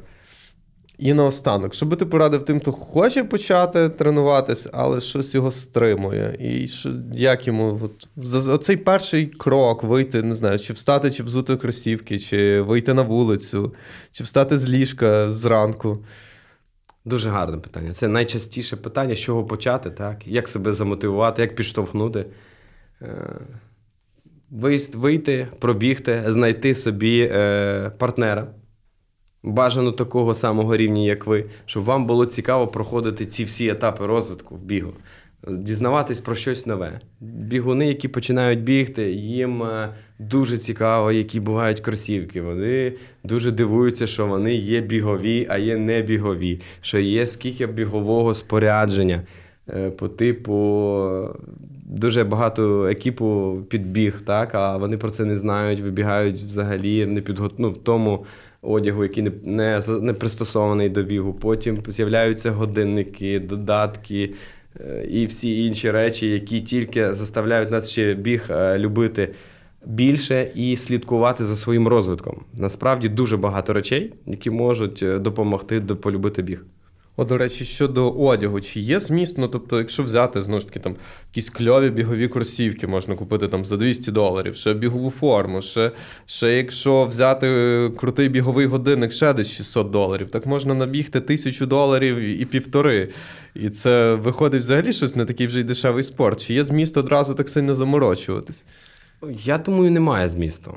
І 1.01 1.15
наостанок, 1.15 1.75
що 1.75 1.87
би 1.87 1.97
ти 1.97 2.07
порадив 2.07 2.43
тим, 2.43 2.61
хто 2.61 2.73
хоче 2.73 3.25
почати 3.25 3.89
тренуватись, 3.89 4.69
але 4.73 5.01
щось 5.01 5.35
його 5.35 5.51
стримує. 5.51 6.37
І 6.41 6.67
що, 6.67 6.91
як 7.13 7.47
йому 7.47 7.81
от, 7.83 8.49
оцей 8.49 8.77
перший 8.77 9.27
крок 9.27 9.83
вийти, 9.83 10.23
не 10.23 10.35
знаю, 10.35 10.59
чи 10.59 10.73
встати, 10.73 11.11
чи 11.11 11.23
взути 11.23 11.57
кросівки, 11.57 12.19
чи 12.19 12.61
вийти 12.61 12.95
на 12.95 13.03
вулицю, 13.03 13.75
чи 14.11 14.25
встати 14.25 14.59
з 14.59 14.71
ліжка 14.71 15.33
зранку. 15.33 16.05
Дуже 17.05 17.31
гарне 17.31 17.59
питання. 17.59 17.93
Це 17.93 18.09
найчастіше 18.09 18.77
питання, 18.77 19.15
з 19.15 19.19
чого 19.19 19.45
почати, 19.45 19.91
так? 19.91 20.27
Як 20.27 20.49
себе 20.49 20.73
замотивувати, 20.73 21.43
як 21.43 21.57
підштовхнути. 21.57 22.27
Е, 23.03 23.41
Вийти, 24.95 25.49
пробігти, 25.61 26.25
знайти 26.27 26.75
собі 26.75 27.31
е, 27.33 27.93
партнера. 27.99 28.47
Бажано 29.42 29.92
такого 29.92 30.35
самого 30.35 30.76
рівня, 30.76 31.03
як 31.03 31.26
ви, 31.26 31.44
щоб 31.66 31.85
вам 31.85 32.07
було 32.07 32.26
цікаво 32.26 32.68
проходити 32.68 33.26
ці 33.26 33.44
всі 33.44 33.68
етапи 33.68 34.07
розвитку 34.07 34.55
в 34.55 34.62
бігу. 34.62 34.92
дізнаватись 35.48 36.20
про 36.20 36.35
щось 36.35 36.66
нове. 36.66 37.01
Бігуни, 37.20 37.88
які 37.88 38.09
починають 38.09 38.62
бігти, 38.62 39.12
їм 39.12 39.62
е, 39.62 39.88
дуже 40.18 40.59
цікаво, 40.59 41.12
які 41.12 41.41
бувають 41.41 41.80
кросівки. 41.80 42.43
Вони 42.43 42.93
дуже 43.24 43.51
дивуються, 43.51 44.07
що 44.07 44.26
вони 44.26 44.55
є 44.55 44.80
бігові, 44.80 45.47
а 45.51 45.59
є 45.59 45.76
не 45.76 46.03
бігові, 46.03 46.61
що 46.80 46.99
є 46.99 47.26
скільки 47.26 47.66
бігового 47.66 48.34
спорядження. 48.34 49.22
Е, 49.68 49.91
По 49.91 50.09
типу 50.09 51.28
дуже 51.86 52.24
багато 52.24 52.86
екіпу 52.86 53.59
підбіг, 53.68 54.20
так, 54.20 54.55
а 54.55 54.76
вони 54.76 54.97
про 54.97 55.11
це 55.11 55.24
не 55.24 55.38
знають, 55.38 55.80
вибігають 55.80 56.36
взагалі 56.36 57.07
не 57.07 57.20
підго... 57.20 57.51
ну, 57.59 57.70
в 57.70 57.76
тому 57.76 58.24
одягу, 58.63 59.03
який 59.03 59.23
не, 59.23 59.31
не, 59.43 59.81
не 60.01 60.13
пристосований 60.13 60.89
до 60.89 61.03
бігу. 61.03 61.35
Потім 61.35 61.79
з'являються 61.89 62.51
годинники, 62.51 63.41
додатки 63.41 64.35
е, 64.81 65.07
і 65.11 65.27
всі 65.27 65.67
інші 65.67 65.91
речі, 65.91 66.31
які 66.31 66.61
тільки 66.61 67.15
заставляють 67.15 67.71
нас 67.71 67.91
ще 67.91 68.15
біг 68.15 68.47
е, 68.51 68.79
любити 68.79 69.29
більше 69.87 70.51
і 70.55 70.77
слідкувати 70.77 71.45
за 71.45 71.57
своїм 71.57 71.89
розвитком. 71.89 72.45
Насправді 72.55 73.09
дуже 73.09 73.37
багато 73.37 73.73
речей, 73.73 74.13
які 74.27 74.51
можуть 74.51 75.03
е, 75.03 75.19
допомогти 75.19 75.81
до- 75.81 75.97
полюбити 75.97 76.43
біг. 76.43 76.65
От, 77.21 77.29
до 77.29 77.39
речі, 77.39 77.64
щодо 77.64 78.11
одягу, 78.11 78.61
чи 78.61 78.81
є 78.81 78.99
зміст, 78.99 79.39
ну 79.39 79.49
тобто, 79.49 79.79
якщо 79.79 80.03
взяти 80.03 80.43
знову 80.43 80.61
ж 80.61 80.66
таки 80.66 80.81
там 80.81 80.97
якісь 81.31 81.51
кльові 81.51 81.91
бігові 81.91 82.29
кросівки 82.29 82.87
можна 82.87 83.14
купити 83.14 83.49
там 83.49 83.64
за 83.64 83.77
200 83.77 84.12
доларів, 84.12 84.57
ще 84.57 84.75
бігову 84.75 85.11
форму, 85.11 85.62
ще, 85.62 85.93
ще 86.27 86.57
якщо 86.57 87.05
взяти 87.05 87.47
е, 87.47 87.91
крутий 87.97 88.29
біговий 88.29 88.66
годинник, 88.66 89.12
ще 89.12 89.33
десь 89.33 89.51
600 89.51 89.91
доларів, 89.91 90.31
так 90.31 90.47
можна 90.47 90.75
набігти 90.75 91.21
тисячу 91.21 91.66
доларів 91.66 92.16
і 92.16 92.45
півтори. 92.45 93.09
І 93.55 93.71
це 93.71 94.14
виходить 94.14 94.62
взагалі 94.62 94.93
щось 94.93 95.16
не 95.16 95.25
такий 95.25 95.47
вже 95.47 95.61
й 95.61 95.64
дешевий 95.64 96.03
спорт. 96.03 96.47
Чи 96.47 96.55
є 96.55 96.64
зміст 96.64 96.97
одразу 96.97 97.35
так 97.35 97.49
сильно 97.49 97.75
заморочуватись? 97.75 98.64
Я 99.45 99.59
думаю, 99.59 99.91
немає 99.91 100.29
змісту. 100.29 100.75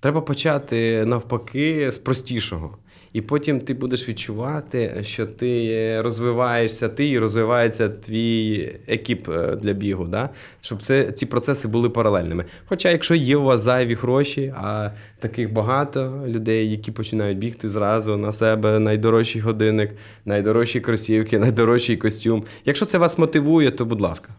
Треба 0.00 0.20
почати 0.20 1.06
навпаки 1.06 1.90
з 1.92 1.98
простішого. 1.98 2.78
І 3.14 3.20
потім 3.20 3.60
ти 3.60 3.74
будеш 3.74 4.08
відчувати, 4.08 4.98
що 5.02 5.26
ти 5.26 6.00
розвиваєшся, 6.02 6.88
ти 6.88 7.08
і 7.08 7.18
розвивається 7.18 7.88
твій 7.88 8.72
екіп 8.86 9.28
е, 9.28 9.56
для 9.56 9.72
бігу, 9.72 10.04
да? 10.04 10.30
щоб 10.60 10.82
це, 10.82 11.12
ці 11.12 11.26
процеси 11.26 11.68
були 11.68 11.90
паралельними. 11.90 12.44
Хоча, 12.66 12.90
якщо 12.90 13.14
є 13.14 13.36
у 13.36 13.42
вас 13.42 13.60
зайві 13.60 13.94
гроші, 13.94 14.54
а 14.56 14.90
таких 15.18 15.52
багато 15.52 16.24
людей, 16.26 16.70
які 16.70 16.92
починають 16.92 17.38
бігти 17.38 17.68
зразу 17.68 18.16
на 18.16 18.32
себе 18.32 18.78
найдорожчий 18.78 19.40
годинник, 19.42 19.90
найдорожчі 20.24 20.80
кросівки, 20.80 21.38
найдорожчий 21.44 21.96
костюм. 21.96 22.44
Якщо 22.64 22.86
це 22.86 22.98
вас 22.98 23.18
мотивує, 23.18 23.70
то 23.70 23.84
будь 23.84 24.00
ласка. 24.00 24.34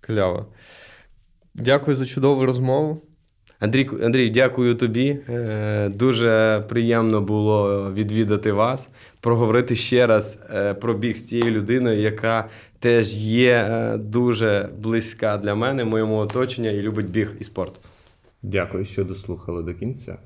Кльово. 0.00 0.46
Дякую 1.54 1.96
за 1.96 2.06
чудову 2.06 2.46
розмову. 2.46 3.02
Андрій, 3.58 3.90
Андрій, 4.02 4.30
дякую 4.30 4.74
тобі. 4.74 5.18
Е, 5.28 5.88
Дуже 5.88 6.64
приємно 6.68 7.20
було 7.20 7.90
відвідати 7.90 8.52
вас, 8.52 8.88
проговорити 9.20 9.76
ще 9.76 10.06
раз 10.06 10.38
е, 10.50 10.74
про 10.74 10.94
біг 10.94 11.16
з 11.16 11.28
цією 11.28 11.50
людиною, 11.50 12.00
яка 12.00 12.48
теж 12.78 13.16
є 13.16 13.52
е, 13.52 13.96
дуже 13.98 14.68
близька 14.78 15.38
для 15.38 15.54
мене, 15.54 15.84
моєму 15.84 16.16
оточенню 16.16 16.78
і 16.78 16.82
любить 16.82 17.10
біг 17.10 17.32
і 17.40 17.44
спорт. 17.44 17.80
Дякую, 18.42 18.84
що 18.84 19.04
дослухали 19.04 19.62
до 19.62 19.74
кінця. 19.74 20.18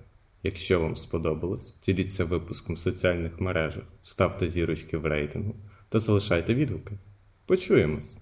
Якщо 0.43 0.81
вам 0.81 0.97
сподобалось, 0.97 1.77
діліться 1.83 2.25
випуском 2.25 2.75
в 2.75 2.79
соціальних 2.79 3.41
мережах, 3.41 3.83
ставте 4.03 4.49
зірочки 4.49 4.97
в 4.97 5.07
рейтингу 5.07 5.55
та 5.89 5.99
залишайте 5.99 6.55
відгуки. 6.55 6.95
Почуємось! 7.47 8.20